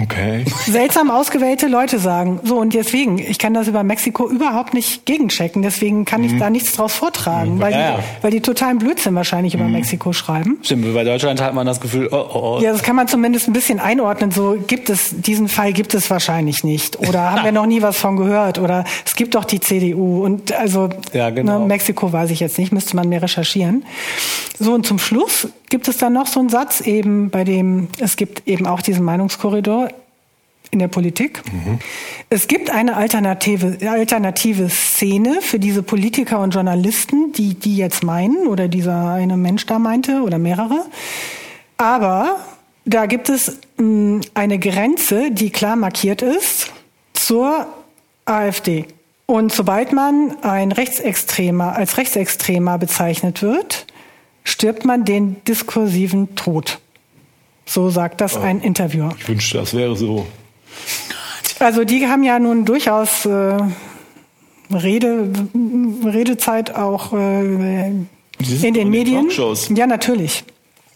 Okay. 0.00 0.44
seltsam 0.66 1.10
ausgewählte 1.10 1.66
Leute 1.68 1.98
sagen. 1.98 2.40
So, 2.44 2.56
und 2.56 2.72
deswegen, 2.72 3.18
ich 3.18 3.38
kann 3.38 3.52
das 3.52 3.68
über 3.68 3.82
Mexiko 3.82 4.26
überhaupt 4.26 4.72
nicht 4.72 5.04
gegenchecken, 5.04 5.60
deswegen 5.60 6.06
kann 6.06 6.24
ich 6.24 6.38
da 6.38 6.48
nichts 6.48 6.72
draus 6.72 6.94
vortragen, 6.94 7.60
weil, 7.60 7.72
Ja. 7.72 7.96
Die, 7.98 8.22
weil 8.22 8.30
die 8.30 8.40
totalen 8.40 8.78
Blödsinn 8.78 9.14
wahrscheinlich 9.14 9.54
über 9.54 9.64
Mexiko 9.64 10.14
schreiben. 10.14 10.58
Stimmt, 10.62 10.94
bei 10.94 11.04
Deutschland 11.04 11.42
hat 11.42 11.52
man 11.54 11.66
das 11.66 11.78
Gefühl, 11.78 12.08
oh, 12.10 12.16
oh, 12.16 12.56
oh. 12.58 12.60
Ja, 12.62 12.72
das 12.72 12.82
kann 12.82 12.96
man 12.96 13.06
zumindest 13.06 13.48
ein 13.48 13.52
bisschen 13.52 13.80
einordnen. 13.80 14.30
So 14.30 14.56
gibt 14.66 14.88
es, 14.88 15.10
diesen 15.20 15.48
Fall 15.48 15.74
gibt 15.74 15.92
es 15.92 16.08
wahrscheinlich 16.08 16.64
nicht. 16.64 16.98
Oder 16.98 17.20
haben 17.32 17.44
wir 17.44 17.52
noch 17.52 17.66
nie 17.66 17.82
was 17.82 17.98
von 17.98 18.16
gehört. 18.16 18.58
Oder 18.58 18.84
es 19.04 19.14
gibt 19.14 19.34
doch 19.34 19.44
die 19.44 19.60
CDU. 19.60 20.24
Und 20.24 20.52
also 20.52 20.88
Ja, 21.12 21.28
genau. 21.28 21.58
ne, 21.60 21.66
Mexiko 21.66 22.10
weiß 22.10 22.30
ich 22.30 22.40
jetzt 22.40 22.58
nicht, 22.58 22.72
müsste 22.72 22.96
man 22.96 23.10
mehr 23.10 23.20
recherchieren. 23.22 23.84
So, 24.58 24.72
und 24.72 24.86
zum 24.86 24.98
Schluss 24.98 25.48
gibt 25.72 25.88
es 25.88 25.96
dann 25.96 26.12
noch 26.12 26.26
so 26.26 26.38
einen 26.38 26.50
Satz 26.50 26.82
eben, 26.82 27.30
bei 27.30 27.44
dem 27.44 27.88
es 27.98 28.16
gibt 28.16 28.46
eben 28.46 28.66
auch 28.66 28.82
diesen 28.82 29.04
Meinungskorridor 29.04 29.88
in 30.70 30.80
der 30.80 30.88
Politik. 30.88 31.42
Es 32.28 32.46
gibt 32.46 32.68
eine 32.68 32.94
alternative, 32.94 33.78
alternative 33.88 34.68
Szene 34.68 35.40
für 35.40 35.58
diese 35.58 35.82
Politiker 35.82 36.40
und 36.40 36.52
Journalisten, 36.52 37.32
die 37.32 37.54
die 37.54 37.78
jetzt 37.78 38.04
meinen 38.04 38.46
oder 38.48 38.68
dieser 38.68 39.14
eine 39.14 39.38
Mensch 39.38 39.64
da 39.64 39.78
meinte 39.78 40.20
oder 40.20 40.36
mehrere. 40.36 40.84
Aber 41.78 42.36
da 42.84 43.06
gibt 43.06 43.30
es 43.30 43.58
mh, 43.78 44.20
eine 44.34 44.58
Grenze, 44.58 45.30
die 45.30 45.48
klar 45.48 45.76
markiert 45.76 46.20
ist 46.20 46.70
zur 47.14 47.66
AfD. 48.26 48.84
Und 49.24 49.52
sobald 49.52 49.94
man 49.94 50.36
ein 50.42 50.70
Rechtsextremer 50.70 51.74
als 51.76 51.96
Rechtsextremer 51.96 52.76
bezeichnet 52.76 53.40
wird, 53.40 53.86
stirbt 54.44 54.84
man 54.84 55.04
den 55.04 55.42
diskursiven 55.44 56.34
Tod. 56.34 56.78
So 57.66 57.90
sagt 57.90 58.20
das 58.20 58.36
ein 58.36 58.60
Interviewer. 58.60 59.14
Ich 59.18 59.28
wünschte, 59.28 59.58
das 59.58 59.74
wäre 59.74 59.96
so. 59.96 60.26
Also 61.58 61.84
die 61.84 62.06
haben 62.06 62.24
ja 62.24 62.38
nun 62.38 62.64
durchaus 62.64 63.24
äh, 63.24 63.56
Rede, 64.72 65.28
Redezeit 66.04 66.74
auch 66.74 67.12
äh, 67.12 67.46
in 67.46 68.08
den 68.74 68.88
Medien. 68.90 69.26
Talkshows. 69.26 69.68
Ja, 69.74 69.86
natürlich. 69.86 70.44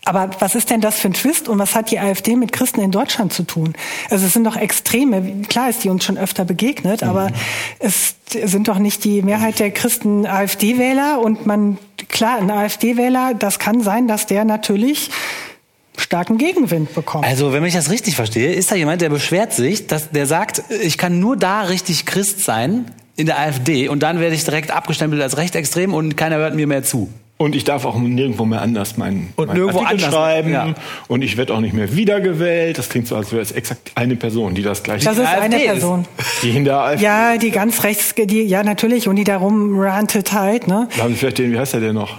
Aber 0.05 0.31
was 0.39 0.55
ist 0.55 0.71
denn 0.71 0.81
das 0.81 1.01
für 1.01 1.09
ein 1.09 1.15
Twist 1.15 1.49
und 1.49 1.59
was 1.59 1.75
hat 1.75 1.91
die 1.91 1.99
AfD 1.99 2.37
mit 2.37 2.53
Christen 2.53 2.81
in 2.81 2.93
Deutschland 2.93 3.33
zu 3.33 3.43
tun? 3.43 3.75
Also 4.09 4.27
es 4.27 4.33
sind 4.35 4.45
doch 4.45 4.57
Extreme. 4.57 5.43
Klar 5.49 5.69
ist 5.69 5.83
die 5.83 5.89
uns 5.89 6.05
schon 6.05 6.17
öfter 6.17 6.45
begegnet, 6.45 7.03
Mhm. 7.03 7.09
aber 7.09 7.29
es 7.81 8.15
sind 8.31 8.69
doch 8.69 8.79
nicht 8.79 9.03
die 9.05 9.23
Mehrheit 9.23 9.59
der 9.59 9.73
Christen 9.73 10.25
AfD-Wähler 10.25 11.21
und 11.21 11.47
man, 11.47 11.79
klar, 12.17 12.39
ein 12.39 12.51
AfD-Wähler, 12.51 13.35
das 13.39 13.59
kann 13.59 13.83
sein, 13.83 14.09
dass 14.09 14.27
der 14.27 14.45
natürlich 14.45 15.11
starken 15.97 16.39
Gegenwind 16.39 16.95
bekommt. 16.95 17.25
Also, 17.25 17.53
wenn 17.53 17.65
ich 17.65 17.75
das 17.75 17.91
richtig 17.91 18.17
verstehe, 18.17 18.53
ist 18.53 18.71
da 18.71 18.77
jemand, 18.77 19.03
der 19.03 19.11
beschwert 19.11 19.53
sich, 19.53 19.87
dass 19.87 20.11
der 20.11 20.27
sagt, 20.27 20.63
ich 20.83 20.99
kann 20.99 21.21
nur 21.21 21.37
da 21.37 21.63
richtig 21.63 22.07
Christ 22.07 22.45
sein 22.45 22.91
in 23.17 23.27
der 23.27 23.39
AfD 23.39 23.89
und 23.89 24.03
dann 24.03 24.21
werde 24.21 24.35
ich 24.35 24.45
direkt 24.45 24.71
abgestempelt 24.71 25.23
als 25.23 25.37
rechtsextrem 25.37 25.95
und 25.95 26.17
keiner 26.17 26.37
hört 26.37 26.55
mir 26.55 26.67
mehr 26.67 26.83
zu. 26.83 27.11
Und 27.39 27.55
ich 27.55 27.65
darf 27.65 27.85
auch 27.85 27.97
nirgendwo 27.99 28.47
mehr 28.47 28.63
anders 28.63 28.97
meinen, 28.97 29.35
Und 29.37 29.49
meinen 29.49 29.57
nirgendwo 29.59 29.81
Artikel 29.85 30.05
anders, 30.05 30.15
schreiben. 30.15 30.51
ja. 30.53 30.75
Und 31.07 31.21
ich 31.23 31.37
werde 31.37 31.53
auch 31.55 31.61
nicht 31.61 31.75
mehr 31.75 31.95
wiedergewählt. 31.95 32.79
Das 32.79 32.89
klingt 32.89 33.07
so, 33.09 33.15
als 33.17 33.31
wäre 33.31 33.43
es 33.43 33.53
exakt 33.53 33.93
eine 33.95 34.17
Person, 34.17 34.55
die 34.55 34.63
das 34.63 34.83
gleich 34.83 35.05
das 35.05 35.19
ist 35.19 35.27
AfD 35.27 35.41
eine 35.43 35.57
ist- 35.63 35.67
Person. 35.73 36.07
die 36.43 36.51
hinter 36.53 36.81
AfD. 36.83 37.05
Ja, 37.05 37.37
die 37.37 37.51
ganz 37.51 37.83
rechts, 37.85 38.15
die, 38.17 38.43
ja 38.45 38.63
natürlich, 38.63 39.07
und 39.07 39.17
die 39.17 39.25
darum 39.25 39.79
rantet 39.79 40.33
halt, 40.33 40.67
ne? 40.67 40.89
Da 40.97 41.03
haben 41.03 41.11
Sie 41.13 41.19
vielleicht 41.19 41.37
den, 41.39 41.53
wie 41.53 41.59
heißt 41.59 41.75
der 41.75 41.81
denn 41.81 41.95
noch? 41.95 42.17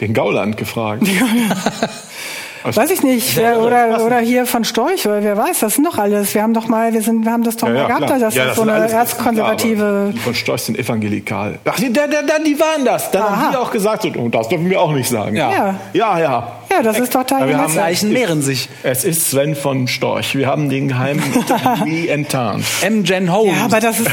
Den 0.00 0.12
Gauland 0.12 0.58
gefragt. 0.58 1.04
Aus- 1.04 1.08
Weiß 2.64 2.90
ich 2.90 3.02
nicht, 3.02 3.36
wer, 3.36 3.60
oder, 3.60 4.04
oder 4.04 4.18
hier 4.18 4.46
von 4.46 4.64
Storch, 4.64 5.06
oder 5.06 5.22
wer 5.22 5.36
weiß, 5.36 5.60
das 5.60 5.74
sind 5.74 5.84
doch 5.86 5.98
alles. 5.98 6.34
Wir 6.34 6.42
haben 6.42 6.54
doch 6.54 6.68
mal, 6.68 6.92
wir 6.92 7.02
sind, 7.02 7.24
wir 7.24 7.32
haben 7.32 7.42
das 7.42 7.56
doch 7.56 7.66
Ja, 7.68 7.74
mal 7.74 7.80
ja, 7.80 7.86
gehabt, 7.88 8.06
klar. 8.06 8.18
dass 8.18 8.34
Ja, 8.34 8.44
das 8.46 8.56
so 8.56 8.62
sind 8.62 8.70
eine 8.70 8.90
erzkonservative. 8.90 10.10
Die 10.14 10.18
von 10.18 10.34
Storch 10.34 10.62
sind 10.62 10.78
evangelikal. 10.78 11.58
Ach, 11.64 11.76
die, 11.76 11.92
da, 11.92 12.06
da, 12.06 12.22
da, 12.22 12.38
die 12.38 12.58
waren 12.58 12.84
das. 12.84 13.10
Dann 13.10 13.22
Aha. 13.22 13.36
haben 13.36 13.50
die 13.52 13.56
auch 13.56 13.70
gesagt, 13.70 14.02
so, 14.02 14.08
oh, 14.16 14.28
das 14.28 14.48
dürfen 14.48 14.68
wir 14.70 14.80
auch 14.80 14.92
nicht 14.92 15.08
sagen. 15.08 15.36
Ja. 15.36 15.74
Ja. 15.92 16.18
ja. 16.18 16.52
Ja. 16.76 16.82
Das 16.82 16.98
ist 16.98 17.14
doch 17.14 17.24
jemand- 17.30 17.54
haben- 17.54 17.72
Zeichen 17.72 18.12
mehren 18.12 18.42
sich. 18.42 18.68
Es 18.82 19.04
ist 19.04 19.30
Sven 19.30 19.54
von 19.54 19.88
Storch. 19.88 20.34
Wir 20.34 20.46
haben 20.46 20.68
den 20.68 20.88
geheimen 20.88 21.22
wie 21.84 22.08
enttarnt. 22.08 22.64
M. 22.82 23.04
Jen 23.04 23.32
Holmes. 23.32 23.56
Ja, 23.56 23.64
aber 23.64 23.80
das 23.80 24.00
ist, 24.00 24.10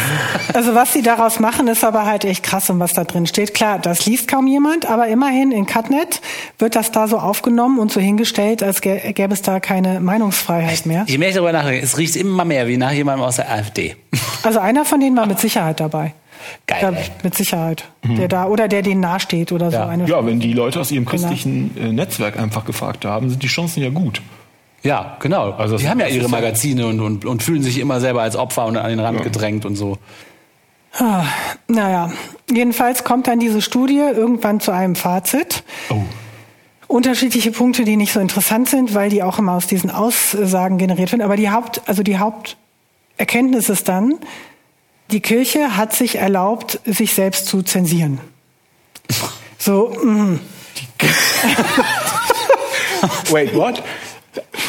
also 0.54 0.76
was 0.76 0.94
sie 0.94 1.02
daraus 1.02 1.40
machen, 1.40 1.68
ist 1.68 1.84
aber 1.84 2.06
halt 2.06 2.26
echt 2.26 2.44
krass, 2.44 2.70
und 2.70 2.80
was 2.80 2.94
da 2.94 3.04
drin 3.04 3.26
steht. 3.28 3.54
Klar, 3.54 3.80
das 3.80 4.06
liest 4.06 4.28
kaum 4.28 4.48
jemand, 4.48 4.86
aber 4.90 5.08
immerhin 5.08 5.52
in 5.52 5.66
Cutnet 5.66 6.22
wird 6.58 6.76
das 6.76 6.92
da 6.92 7.08
so 7.08 7.18
aufgenommen 7.18 7.80
und 7.80 7.92
so 7.92 8.00
hingestellt, 8.00 8.64
als 8.64 8.82
gä- 8.82 9.14
gäbe 9.14 9.34
es 9.34 9.42
da 9.42 9.60
keine 9.60 10.00
Meinungsfreiheit 10.00 10.86
mehr. 10.86 11.06
Je 11.08 11.18
mehr 11.18 11.30
ich 11.30 11.36
darüber 11.36 11.52
nachdenke, 11.54 11.84
es 11.84 11.98
riecht 11.98 12.16
immer 12.16 12.46
mehr 12.46 12.68
wie 12.68 12.78
nach 12.78 12.92
jemandem 12.92 13.26
aus 13.26 13.38
der 13.38 13.50
AfD. 13.52 13.96
Also 14.44 14.60
einer 14.60 14.86
von 14.86 15.00
denen 15.00 15.16
war 15.18 15.26
mit 15.26 15.40
Sicherheit 15.40 15.80
dabei. 15.80 16.14
Geil. 16.68 16.80
Da, 16.82 16.94
mit 17.24 17.36
Sicherheit. 17.36 17.86
Der 18.04 18.28
da, 18.28 18.46
oder 18.48 18.68
der 18.68 18.82
denen 18.82 19.02
nahesteht 19.02 19.52
oder 19.52 19.72
so. 19.72 19.78
Ja. 19.78 19.88
Eine 19.88 20.06
Ja, 20.06 20.26
wenn 20.26 20.40
die 20.40 20.54
Leute 20.54 20.80
aus 20.80 20.92
ihrem 20.92 21.06
christlichen 21.06 21.76
äh, 21.78 21.92
Netzwerk 21.92 22.40
einfach 22.40 22.66
gefragt 22.66 23.06
haben, 23.06 23.30
sind 23.30 23.44
die 23.44 23.48
Chancen 23.48 23.84
ja 23.84 23.90
gut. 23.90 24.22
Ja, 24.84 25.18
genau. 25.20 25.52
Also 25.52 25.78
die 25.78 25.90
haben 25.90 26.00
ja 26.00 26.08
ihre 26.08 26.24
ja- 26.26 26.30
Magazine 26.30 26.88
und, 26.88 27.00
und, 27.02 27.26
und 27.26 27.44
fühlen 27.44 27.64
sich 27.64 27.80
immer 27.80 28.00
selber 28.00 28.22
als 28.22 28.36
Opfer 28.36 28.66
und 28.66 28.78
an 28.78 28.90
den 28.90 29.00
Rand 29.00 29.24
gedrängt 29.24 29.66
und 29.66 29.76
so. 29.76 29.98
Ah, 30.98 31.26
naja, 31.68 32.12
jedenfalls 32.52 33.04
kommt 33.04 33.28
dann 33.28 33.40
diese 33.40 33.62
Studie 33.62 33.98
irgendwann 34.00 34.60
zu 34.60 34.72
einem 34.72 34.96
Fazit. 34.96 35.64
Oh. 35.90 36.02
Unterschiedliche 36.88 37.52
Punkte, 37.52 37.84
die 37.84 37.96
nicht 37.96 38.12
so 38.12 38.20
interessant 38.20 38.70
sind, 38.70 38.96
weil 38.96 39.10
die 39.10 39.22
auch 39.22 39.38
immer 39.38 39.54
aus 39.54 39.68
diesen 39.68 39.92
Aussagen 39.92 40.80
generiert 40.80 41.12
werden. 41.12 41.22
Aber 41.22 41.36
die 41.36 41.52
Haupt, 41.52 41.82
also 41.86 42.02
die 42.02 42.18
Haupterkenntnis 42.18 43.70
ist 43.70 43.88
dann, 43.88 44.16
die 45.12 45.20
Kirche 45.20 45.78
hat 45.78 45.94
sich 45.94 46.16
erlaubt, 46.16 46.80
sich 46.86 47.14
selbst 47.14 47.48
zu 47.48 47.64
zensieren. 47.64 48.20
So, 49.58 49.90
mm, 49.90 50.40
Wait, 53.32 53.56
what? 53.56 53.84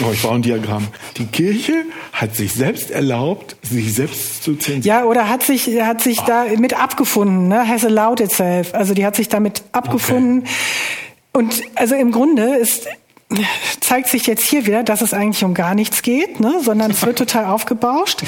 Oh, 0.03 0.11
ich 0.13 0.23
brauche 0.23 0.37
ein 0.37 0.43
Diagramm. 0.43 0.89
Die 1.17 1.27
Kirche 1.27 1.85
hat 2.13 2.35
sich 2.35 2.53
selbst 2.53 2.91
erlaubt, 2.91 3.57
sich 3.63 3.93
selbst 3.93 4.43
zu 4.43 4.57
zensieren. 4.57 4.83
ja, 4.83 5.05
oder 5.05 5.29
hat 5.29 5.43
sich, 5.43 5.67
hat 5.81 6.01
sich 6.01 6.21
da 6.21 6.47
mit 6.59 6.75
abgefunden, 6.75 7.49
ne? 7.49 7.69
Has 7.69 7.85
allowed 7.85 8.21
itself. 8.21 8.75
Also 8.75 8.95
die 8.95 9.05
hat 9.05 9.17
sich 9.17 9.29
damit 9.29 9.63
abgefunden. 9.73 10.47
Und 11.33 11.63
also 11.75 11.95
im 11.95 12.13
Grunde 12.13 12.57
ist, 12.57 12.87
zeigt 13.81 14.09
sich 14.09 14.27
jetzt 14.27 14.45
hier 14.45 14.67
wieder, 14.67 14.83
dass 14.83 15.03
es 15.03 15.15
eigentlich 15.15 15.45
um 15.45 15.55
gar 15.55 15.75
nichts 15.75 16.03
geht, 16.03 16.41
ne? 16.41 16.61
sondern 16.63 16.91
es 16.91 17.05
wird 17.05 17.19
total 17.19 17.47
aufgebauscht. 17.47 18.23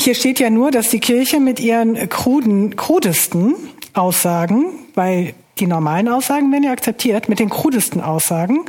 Hier 0.00 0.14
steht 0.14 0.38
ja 0.38 0.48
nur, 0.48 0.70
dass 0.70 0.90
die 0.90 1.00
Kirche 1.00 1.40
mit 1.40 1.58
ihren 1.58 2.08
kruden, 2.08 2.76
krudesten 2.76 3.54
Aussagen, 3.94 4.66
weil 4.94 5.34
die 5.58 5.66
normalen 5.66 6.08
Aussagen 6.08 6.52
werden 6.52 6.64
ja 6.64 6.72
akzeptiert, 6.72 7.28
mit 7.28 7.40
den 7.40 7.50
krudesten 7.50 8.00
Aussagen 8.00 8.64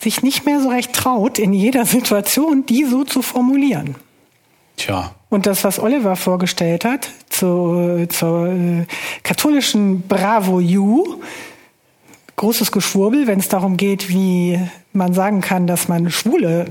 sich 0.00 0.22
nicht 0.22 0.46
mehr 0.46 0.60
so 0.60 0.68
recht 0.70 0.92
traut, 0.94 1.38
in 1.38 1.52
jeder 1.52 1.84
Situation 1.84 2.64
die 2.64 2.84
so 2.84 3.04
zu 3.04 3.20
formulieren. 3.20 3.96
Tja. 4.76 5.14
Und 5.28 5.46
das, 5.46 5.64
was 5.64 5.78
Oliver 5.78 6.16
vorgestellt 6.16 6.84
hat 6.84 7.10
zu, 7.28 8.06
zur 8.08 8.46
äh, 8.48 8.86
katholischen 9.24 10.02
Bravo 10.08 10.60
You, 10.60 11.20
großes 12.36 12.72
Geschwurbel, 12.72 13.26
wenn 13.26 13.40
es 13.40 13.48
darum 13.48 13.76
geht, 13.76 14.08
wie 14.08 14.58
man 14.92 15.12
sagen 15.12 15.40
kann, 15.42 15.66
dass 15.66 15.88
man 15.88 16.10
Schwule 16.10 16.66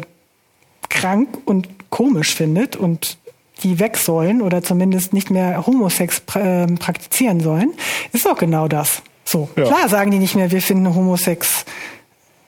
krank 0.89 1.37
und 1.45 1.67
komisch 1.89 2.33
findet 2.33 2.75
und 2.75 3.17
die 3.63 3.79
weg 3.79 3.97
sollen 3.97 4.41
oder 4.41 4.63
zumindest 4.63 5.13
nicht 5.13 5.29
mehr 5.29 5.65
Homosex 5.65 6.21
pra 6.21 6.63
äh, 6.63 6.67
praktizieren 6.67 7.39
sollen, 7.39 7.73
ist 8.13 8.27
auch 8.27 8.37
genau 8.37 8.67
das. 8.67 9.01
So, 9.25 9.49
Ja. 9.55 9.63
klar 9.65 9.89
sagen 9.89 10.11
die 10.11 10.19
nicht 10.19 10.35
mehr, 10.35 10.51
wir 10.51 10.61
finden 10.61 10.93
Homosex 10.95 11.65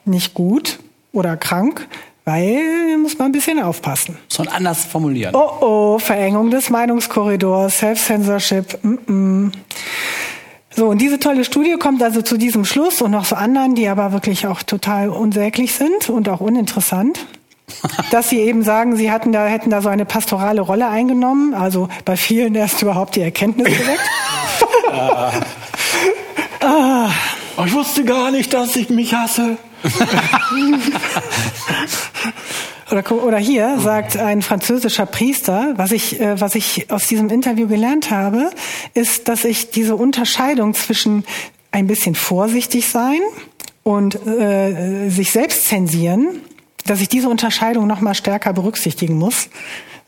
nicht 0.05 0.33
gut 0.33 0.79
oder 1.11 1.35
krank, 1.37 1.87
weil 2.25 2.55
da 2.91 2.97
muss 2.97 3.17
man 3.17 3.27
ein 3.29 3.31
bisschen 3.31 3.61
aufpassen. 3.61 4.17
Man 4.37 4.47
anders 4.47 4.85
formulieren. 4.85 5.35
Oh 5.35 5.51
oh, 5.61 5.99
Verengung 5.99 6.51
des 6.51 6.69
Meinungskorridors, 6.69 7.79
Self-Censorship. 7.79 8.77
Mm 8.83 8.97
-mm. 9.07 9.51
So, 10.75 10.87
und 10.87 11.01
diese 11.01 11.19
tolle 11.19 11.43
Studie 11.43 11.75
kommt 11.79 12.01
also 12.03 12.21
zu 12.21 12.37
diesem 12.37 12.63
Schluss 12.63 13.01
und 13.01 13.11
noch 13.11 13.25
so 13.25 13.35
anderen, 13.35 13.75
die 13.75 13.87
aber 13.87 14.11
wirklich 14.13 14.45
auch 14.47 14.61
total 14.63 15.09
unsäglich 15.09 15.73
sind 15.73 16.09
und 16.09 16.29
auch 16.29 16.39
uninteressant. 16.39 17.25
Dass 18.11 18.29
sie 18.29 18.39
eben 18.39 18.63
sagen, 18.63 18.95
sie 18.95 19.11
hatten 19.11 19.31
da, 19.31 19.45
hätten 19.45 19.69
da 19.69 19.81
so 19.81 19.89
eine 19.89 20.05
pastorale 20.05 20.61
Rolle 20.61 20.87
eingenommen, 20.89 21.53
also 21.53 21.89
bei 22.05 22.17
vielen 22.17 22.55
erst 22.55 22.81
überhaupt 22.81 23.15
die 23.15 23.21
Erkenntnis 23.21 23.67
geweckt. 23.67 24.01
Oh, 26.61 27.07
ich 27.65 27.73
wusste 27.73 28.03
gar 28.03 28.31
nicht, 28.31 28.53
dass 28.53 28.75
ich 28.75 28.89
mich 28.89 29.13
hasse. 29.13 29.57
Oder, 32.91 33.11
oder 33.11 33.37
hier 33.37 33.77
sagt 33.79 34.17
ein 34.17 34.41
französischer 34.41 35.05
Priester, 35.05 35.73
was 35.75 35.91
ich, 35.91 36.19
äh, 36.19 36.41
was 36.41 36.55
ich 36.55 36.89
aus 36.89 37.05
diesem 37.05 37.29
Interview 37.29 37.67
gelernt 37.67 38.09
habe, 38.09 38.49
ist, 38.95 39.27
dass 39.27 39.45
ich 39.45 39.69
diese 39.69 39.95
Unterscheidung 39.95 40.73
zwischen 40.73 41.23
ein 41.71 41.85
bisschen 41.85 42.15
vorsichtig 42.15 42.87
sein 42.87 43.19
und 43.83 44.15
äh, 44.25 45.09
sich 45.09 45.31
selbst 45.31 45.67
zensieren, 45.67 46.41
dass 46.89 47.01
ich 47.01 47.09
diese 47.09 47.29
Unterscheidung 47.29 47.87
noch 47.87 48.01
mal 48.01 48.15
stärker 48.15 48.51
berücksichtigen 48.53 49.17
muss. 49.17 49.49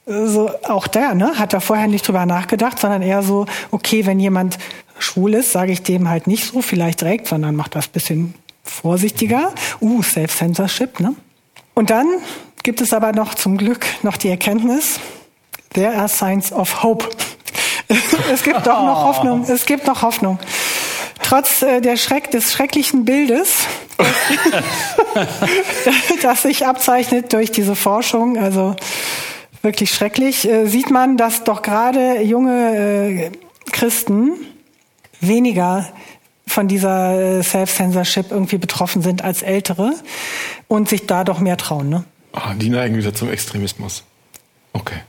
So, 0.06 0.50
auch 0.64 0.88
der, 0.88 1.14
ne, 1.14 1.38
hat 1.38 1.54
da 1.54 1.60
vorher 1.60 1.88
nicht 1.88 2.08
drüber 2.08 2.26
nachgedacht, 2.26 2.80
sondern 2.80 3.04
eher 3.04 3.22
so, 3.22 3.46
okay, 3.70 4.06
wenn 4.06 4.20
jemand 4.20 4.58
schwul 4.98 5.36
ist, 5.36 5.52
sage 5.52 5.72
ich 5.72 5.84
dem 5.84 6.10
halt 6.10 6.26
nicht 6.26 6.46
so, 6.46 6.62
vielleicht 6.62 7.02
direkt, 7.02 7.28
sondern 7.28 7.56
macht 7.56 7.76
das 7.76 7.88
bisschen 7.88 8.34
vorsichtiger. 8.64 9.54
Uh, 9.80 10.02
Self-Censorship, 10.02 11.00
ne? 11.00 11.14
Und 11.76 11.92
dann 11.92 12.08
gibt 12.64 12.82
es 12.82 12.94
aber 12.94 13.12
noch 13.12 13.36
zum 13.36 13.58
Glück 13.58 13.86
noch 14.02 14.18
die 14.18 14.30
Erkenntnis, 14.30 15.00
there 15.74 15.96
are 15.96 16.08
signs 16.08 16.52
of 16.52 16.84
hope. 16.84 17.08
es 18.34 18.44
gibt 18.44 18.66
doch 18.66 18.84
noch 18.84 19.04
Hoffnung, 19.04 19.46
es 19.48 19.66
gibt 19.66 19.86
noch 19.86 20.02
Hoffnung. 20.02 20.40
Trotz 21.24 21.62
äh, 21.62 21.82
der 21.82 21.98
Schreck, 21.98 22.32
des 22.32 22.52
schrecklichen 22.52 23.06
Bildes, 23.06 23.68
das 26.22 26.44
sich 26.44 26.66
abzeichnet 26.66 27.34
durch 27.34 27.52
diese 27.52 27.76
Forschung, 27.76 28.38
also 28.38 28.76
wirklich 29.62 29.92
schrecklich, 29.92 30.48
äh, 30.48 30.66
sieht 30.66 30.90
man, 30.90 31.18
dass 31.18 31.44
doch 31.44 31.62
gerade 31.62 32.22
junge 32.22 32.76
äh, 32.76 33.32
Christen 33.72 34.32
weniger 35.20 35.88
von 36.48 36.68
dieser 36.68 37.40
äh, 37.40 37.44
Self-Censorship 37.44 38.32
irgendwie 38.32 38.58
betroffen 38.58 39.02
sind 39.02 39.24
als 39.24 39.42
ältere 39.42 39.94
und 40.68 40.90
sich 40.90 41.08
da 41.08 41.24
doch 41.24 41.40
mehr 41.40 41.58
trauen. 41.58 41.90
Ne? 41.90 42.04
Ah, 42.34 42.54
die 42.56 42.70
neigen 42.70 42.98
wieder 42.98 43.14
zum 43.14 43.30
Extremismus. 43.30 44.04
Okay. 44.74 45.00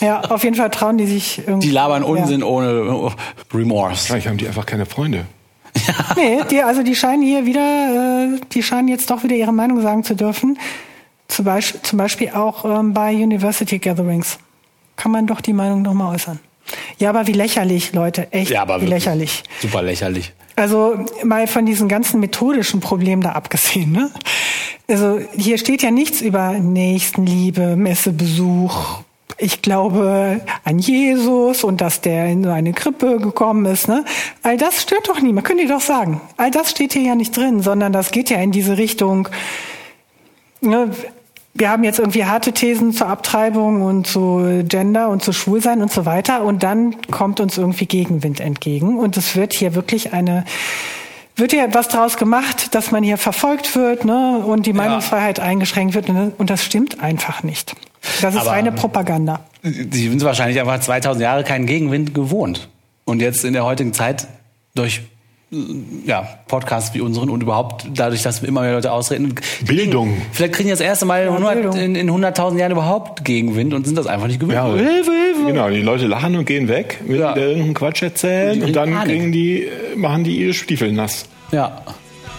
Ja, 0.00 0.22
auf 0.22 0.44
jeden 0.44 0.56
Fall 0.56 0.70
trauen 0.70 0.96
die 0.96 1.06
sich 1.06 1.38
irgendwie. 1.46 1.68
Die 1.68 1.72
labern 1.72 2.02
Unsinn 2.02 2.40
ja. 2.40 2.46
ohne 2.46 3.12
Remorse. 3.52 4.06
Vielleicht 4.06 4.26
haben 4.26 4.38
die 4.38 4.48
einfach 4.48 4.64
keine 4.64 4.86
Freunde. 4.86 5.26
Ja. 5.86 5.94
Nee, 6.16 6.40
die, 6.50 6.62
also 6.62 6.82
die 6.82 6.94
scheinen 6.94 7.22
hier 7.22 7.46
wieder, 7.46 8.34
äh, 8.34 8.40
die 8.52 8.62
scheinen 8.62 8.88
jetzt 8.88 9.10
doch 9.10 9.22
wieder 9.22 9.36
ihre 9.36 9.52
Meinung 9.52 9.80
sagen 9.80 10.04
zu 10.04 10.14
dürfen. 10.14 10.58
Zum 11.28 11.44
Beispiel, 11.44 11.80
zum 11.82 11.98
Beispiel 11.98 12.30
auch 12.30 12.64
ähm, 12.64 12.92
bei 12.92 13.14
University 13.14 13.78
Gatherings. 13.78 14.38
Kann 14.96 15.12
man 15.12 15.26
doch 15.26 15.40
die 15.40 15.52
Meinung 15.52 15.82
nochmal 15.82 16.14
äußern. 16.14 16.40
Ja, 16.98 17.10
aber 17.10 17.26
wie 17.26 17.32
lächerlich, 17.32 17.92
Leute. 17.92 18.32
Echt 18.32 18.50
ja, 18.50 18.62
aber 18.62 18.82
wie 18.82 18.86
lächerlich. 18.86 19.42
Super 19.60 19.82
lächerlich. 19.82 20.32
Also 20.56 21.06
mal 21.24 21.46
von 21.46 21.64
diesen 21.64 21.88
ganzen 21.88 22.20
methodischen 22.20 22.80
Problemen 22.80 23.22
da 23.22 23.32
abgesehen. 23.32 23.92
Ne? 23.92 24.10
Also 24.88 25.20
hier 25.36 25.56
steht 25.56 25.82
ja 25.82 25.90
nichts 25.90 26.20
über 26.20 26.52
Nächstenliebe, 26.52 27.76
Messebesuch. 27.76 29.02
Ich 29.40 29.62
glaube 29.62 30.40
an 30.64 30.78
Jesus 30.78 31.64
und 31.64 31.80
dass 31.80 32.00
der 32.00 32.26
in 32.26 32.44
so 32.44 32.50
eine 32.50 32.72
Krippe 32.72 33.18
gekommen 33.18 33.64
ist. 33.64 33.88
Ne? 33.88 34.04
All 34.42 34.56
das 34.56 34.82
stört 34.82 35.08
doch 35.08 35.20
niemand, 35.20 35.46
könnt 35.46 35.60
ihr 35.60 35.68
doch 35.68 35.80
sagen. 35.80 36.20
All 36.36 36.50
das 36.50 36.70
steht 36.70 36.92
hier 36.92 37.02
ja 37.02 37.14
nicht 37.14 37.36
drin, 37.36 37.62
sondern 37.62 37.92
das 37.92 38.10
geht 38.10 38.30
ja 38.30 38.38
in 38.38 38.52
diese 38.52 38.76
Richtung. 38.76 39.28
Ne? 40.60 40.90
wir 41.54 41.68
haben 41.68 41.84
jetzt 41.84 41.98
irgendwie 41.98 42.24
harte 42.24 42.52
Thesen 42.52 42.92
zur 42.92 43.08
Abtreibung 43.08 43.82
und 43.82 44.06
zu 44.06 44.62
Gender 44.66 45.08
und 45.08 45.22
zu 45.22 45.32
Schwulsein 45.32 45.82
und 45.82 45.92
so 45.92 46.06
weiter. 46.06 46.44
Und 46.44 46.62
dann 46.62 46.96
kommt 47.10 47.40
uns 47.40 47.58
irgendwie 47.58 47.86
Gegenwind 47.86 48.40
entgegen. 48.40 48.98
Und 48.98 49.16
es 49.16 49.36
wird 49.36 49.52
hier 49.52 49.74
wirklich 49.74 50.12
eine, 50.12 50.44
wird 51.36 51.52
hier 51.52 51.64
etwas 51.64 51.88
draus 51.88 52.16
gemacht, 52.16 52.74
dass 52.74 52.92
man 52.92 53.02
hier 53.02 53.18
verfolgt 53.18 53.74
wird, 53.74 54.04
ne, 54.04 54.42
und 54.46 54.66
die 54.66 54.72
Meinungsfreiheit 54.72 55.38
ja. 55.38 55.44
eingeschränkt 55.44 55.94
wird. 55.94 56.08
Und 56.08 56.50
das 56.50 56.64
stimmt 56.64 57.00
einfach 57.02 57.42
nicht. 57.42 57.74
Das 58.20 58.34
ist 58.34 58.40
Aber 58.40 58.50
reine 58.50 58.72
Propaganda. 58.72 59.40
Sie 59.62 60.08
sind 60.08 60.22
wahrscheinlich 60.24 60.60
einfach 60.60 60.80
2000 60.80 61.22
Jahre 61.22 61.44
keinen 61.44 61.66
Gegenwind 61.66 62.14
gewohnt. 62.14 62.68
Und 63.04 63.20
jetzt 63.20 63.44
in 63.44 63.52
der 63.52 63.64
heutigen 63.64 63.92
Zeit 63.92 64.26
durch 64.74 65.02
ja, 66.06 66.28
Podcasts 66.46 66.94
wie 66.94 67.00
unseren 67.00 67.28
und 67.28 67.42
überhaupt 67.42 67.86
dadurch, 67.94 68.22
dass 68.22 68.40
immer 68.42 68.60
mehr 68.60 68.72
Leute 68.72 68.92
ausreden. 68.92 69.34
Bildung. 69.66 70.10
Kriegen, 70.10 70.26
vielleicht 70.32 70.52
kriegen 70.54 70.66
die 70.68 70.72
das 70.72 70.80
erste 70.80 71.06
Mal 71.06 71.24
ja, 71.24 71.32
100, 71.34 71.74
in, 71.74 71.96
in 71.96 72.10
100.000 72.10 72.56
Jahren 72.56 72.72
überhaupt 72.72 73.24
Gegenwind 73.24 73.74
und 73.74 73.84
sind 73.84 73.98
das 73.98 74.06
einfach 74.06 74.28
nicht 74.28 74.38
gewöhnt. 74.38 74.54
Ja, 74.54 74.66
Hilfe, 74.66 75.10
Hilfe. 75.10 75.46
Genau, 75.46 75.68
die 75.68 75.82
Leute 75.82 76.06
lachen 76.06 76.36
und 76.36 76.44
gehen 76.44 76.68
weg, 76.68 77.00
wenn 77.04 77.18
ja. 77.18 77.32
die 77.32 77.40
irgendeinen 77.40 77.74
Quatsch 77.74 78.02
erzählen 78.02 78.60
und, 78.60 78.68
und 78.68 78.76
dann 78.76 78.94
kriegen 79.02 79.32
die, 79.32 79.66
machen 79.96 80.22
die 80.22 80.36
ihre 80.36 80.54
Stiefel 80.54 80.92
nass. 80.92 81.24
Ja, 81.50 81.82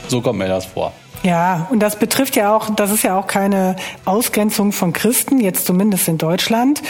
so 0.07 0.21
kommt 0.21 0.39
mir 0.39 0.47
das 0.47 0.65
vor. 0.65 0.93
Ja, 1.23 1.67
und 1.69 1.79
das 1.79 1.97
betrifft 1.99 2.35
ja 2.35 2.55
auch, 2.55 2.73
das 2.73 2.91
ist 2.91 3.03
ja 3.03 3.17
auch 3.17 3.27
keine 3.27 3.75
Ausgrenzung 4.05 4.71
von 4.71 4.91
Christen, 4.93 5.39
jetzt 5.39 5.65
zumindest 5.65 6.07
in 6.07 6.17
Deutschland. 6.17 6.81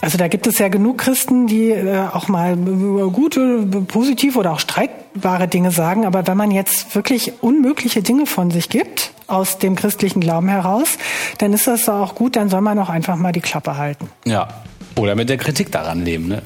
Also 0.00 0.18
da 0.18 0.28
gibt 0.28 0.46
es 0.46 0.58
ja 0.58 0.68
genug 0.68 0.98
Christen, 0.98 1.46
die 1.46 1.70
äh, 1.70 2.06
auch 2.12 2.28
mal 2.28 2.54
gute, 2.56 3.66
positive 3.88 4.38
oder 4.38 4.52
auch 4.52 4.60
streitbare 4.60 5.48
Dinge 5.48 5.70
sagen. 5.70 6.04
Aber 6.04 6.26
wenn 6.26 6.36
man 6.36 6.50
jetzt 6.50 6.94
wirklich 6.94 7.32
unmögliche 7.40 8.02
Dinge 8.02 8.26
von 8.26 8.50
sich 8.50 8.68
gibt, 8.68 9.12
aus 9.26 9.58
dem 9.58 9.74
christlichen 9.74 10.20
Glauben 10.20 10.48
heraus, 10.48 10.98
dann 11.38 11.52
ist 11.52 11.66
das 11.66 11.88
auch 11.88 12.14
gut, 12.14 12.36
dann 12.36 12.48
soll 12.48 12.60
man 12.60 12.78
auch 12.78 12.90
einfach 12.90 13.16
mal 13.16 13.32
die 13.32 13.40
Klappe 13.40 13.76
halten. 13.76 14.08
Ja. 14.24 14.48
Oder 14.96 15.14
mit 15.14 15.28
der 15.28 15.36
Kritik 15.36 15.72
daran 15.72 16.04
leben, 16.04 16.28
ne? 16.28 16.42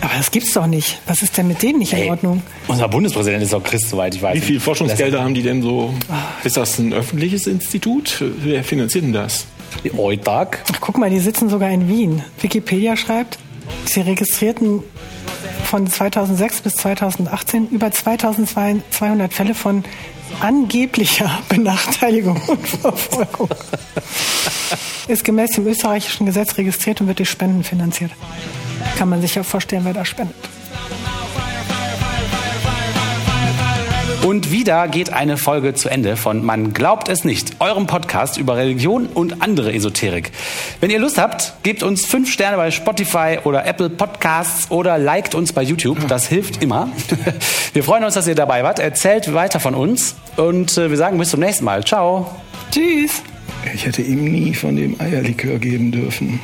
Aber 0.00 0.12
das 0.16 0.30
gibt's 0.30 0.52
doch 0.54 0.66
nicht. 0.66 0.98
Was 1.06 1.22
ist 1.22 1.36
denn 1.36 1.48
mit 1.48 1.62
denen 1.62 1.78
nicht 1.78 1.92
hey, 1.92 2.04
in 2.04 2.10
Ordnung? 2.10 2.42
Unser 2.68 2.88
Bundespräsident 2.88 3.42
ist 3.42 3.52
doch 3.52 3.62
Christ, 3.62 3.90
soweit 3.90 4.14
ich 4.14 4.22
weiß. 4.22 4.34
Wie 4.34 4.40
viel 4.40 4.60
Forschungsgelder 4.60 5.22
haben 5.22 5.34
die 5.34 5.42
denn 5.42 5.62
so? 5.62 5.92
Ist 6.42 6.56
das 6.56 6.78
ein 6.78 6.92
öffentliches 6.92 7.46
Institut? 7.46 8.22
Wer 8.42 8.64
finanziert 8.64 9.04
denn 9.04 9.12
das? 9.12 9.46
Die 9.84 9.96
Eutag. 9.96 10.64
Ach, 10.72 10.80
guck 10.80 10.98
mal, 10.98 11.10
die 11.10 11.20
sitzen 11.20 11.48
sogar 11.48 11.70
in 11.70 11.88
Wien. 11.88 12.24
Wikipedia 12.40 12.96
schreibt, 12.96 13.38
sie 13.84 14.00
registrierten 14.00 14.82
von 15.64 15.86
2006 15.86 16.62
bis 16.62 16.74
2018 16.76 17.68
über 17.68 17.92
2200 17.92 19.32
Fälle 19.32 19.54
von 19.54 19.84
angeblicher 20.40 21.30
Benachteiligung 21.48 22.40
und 22.48 22.66
Verfolgung. 22.66 23.48
Ist 25.08 25.24
gemäß 25.24 25.52
dem 25.52 25.66
österreichischen 25.66 26.26
Gesetz 26.26 26.56
registriert 26.56 27.00
und 27.00 27.06
wird 27.08 27.18
durch 27.18 27.30
Spenden 27.30 27.64
finanziert. 27.64 28.12
Kann 28.96 29.08
man 29.08 29.20
sich 29.20 29.34
ja 29.34 29.42
vorstellen, 29.42 29.84
wer 29.84 29.94
da 29.94 30.04
spendet. 30.04 30.36
Und 34.22 34.52
wieder 34.52 34.86
geht 34.86 35.12
eine 35.12 35.38
Folge 35.38 35.74
zu 35.74 35.88
Ende 35.88 36.16
von 36.16 36.44
Man 36.44 36.74
glaubt 36.74 37.08
es 37.08 37.24
nicht, 37.24 37.56
eurem 37.58 37.86
Podcast 37.86 38.36
über 38.36 38.56
Religion 38.56 39.06
und 39.06 39.40
andere 39.40 39.72
Esoterik. 39.72 40.30
Wenn 40.78 40.90
ihr 40.90 40.98
Lust 40.98 41.16
habt, 41.16 41.54
gebt 41.62 41.82
uns 41.82 42.04
fünf 42.04 42.30
Sterne 42.30 42.58
bei 42.58 42.70
Spotify 42.70 43.38
oder 43.42 43.66
Apple 43.66 43.88
Podcasts 43.88 44.70
oder 44.70 44.98
liked 44.98 45.34
uns 45.34 45.54
bei 45.54 45.62
YouTube. 45.62 46.06
Das 46.06 46.28
hilft 46.28 46.62
immer. 46.62 46.90
Wir 47.72 47.82
freuen 47.82 48.04
uns, 48.04 48.14
dass 48.14 48.26
ihr 48.26 48.34
dabei 48.34 48.62
wart. 48.62 48.78
Erzählt 48.78 49.32
weiter 49.32 49.58
von 49.58 49.74
uns 49.74 50.14
und 50.36 50.76
äh, 50.76 50.90
wir 50.90 50.96
sagen 50.96 51.18
bis 51.18 51.30
zum 51.30 51.40
nächsten 51.40 51.64
Mal. 51.64 51.84
Ciao. 51.84 52.30
Tschüss. 52.70 53.22
Ich 53.74 53.86
hätte 53.86 54.02
ihm 54.02 54.24
nie 54.24 54.54
von 54.54 54.76
dem 54.76 55.00
Eierlikör 55.00 55.58
geben 55.58 55.92
dürfen. 55.92 56.40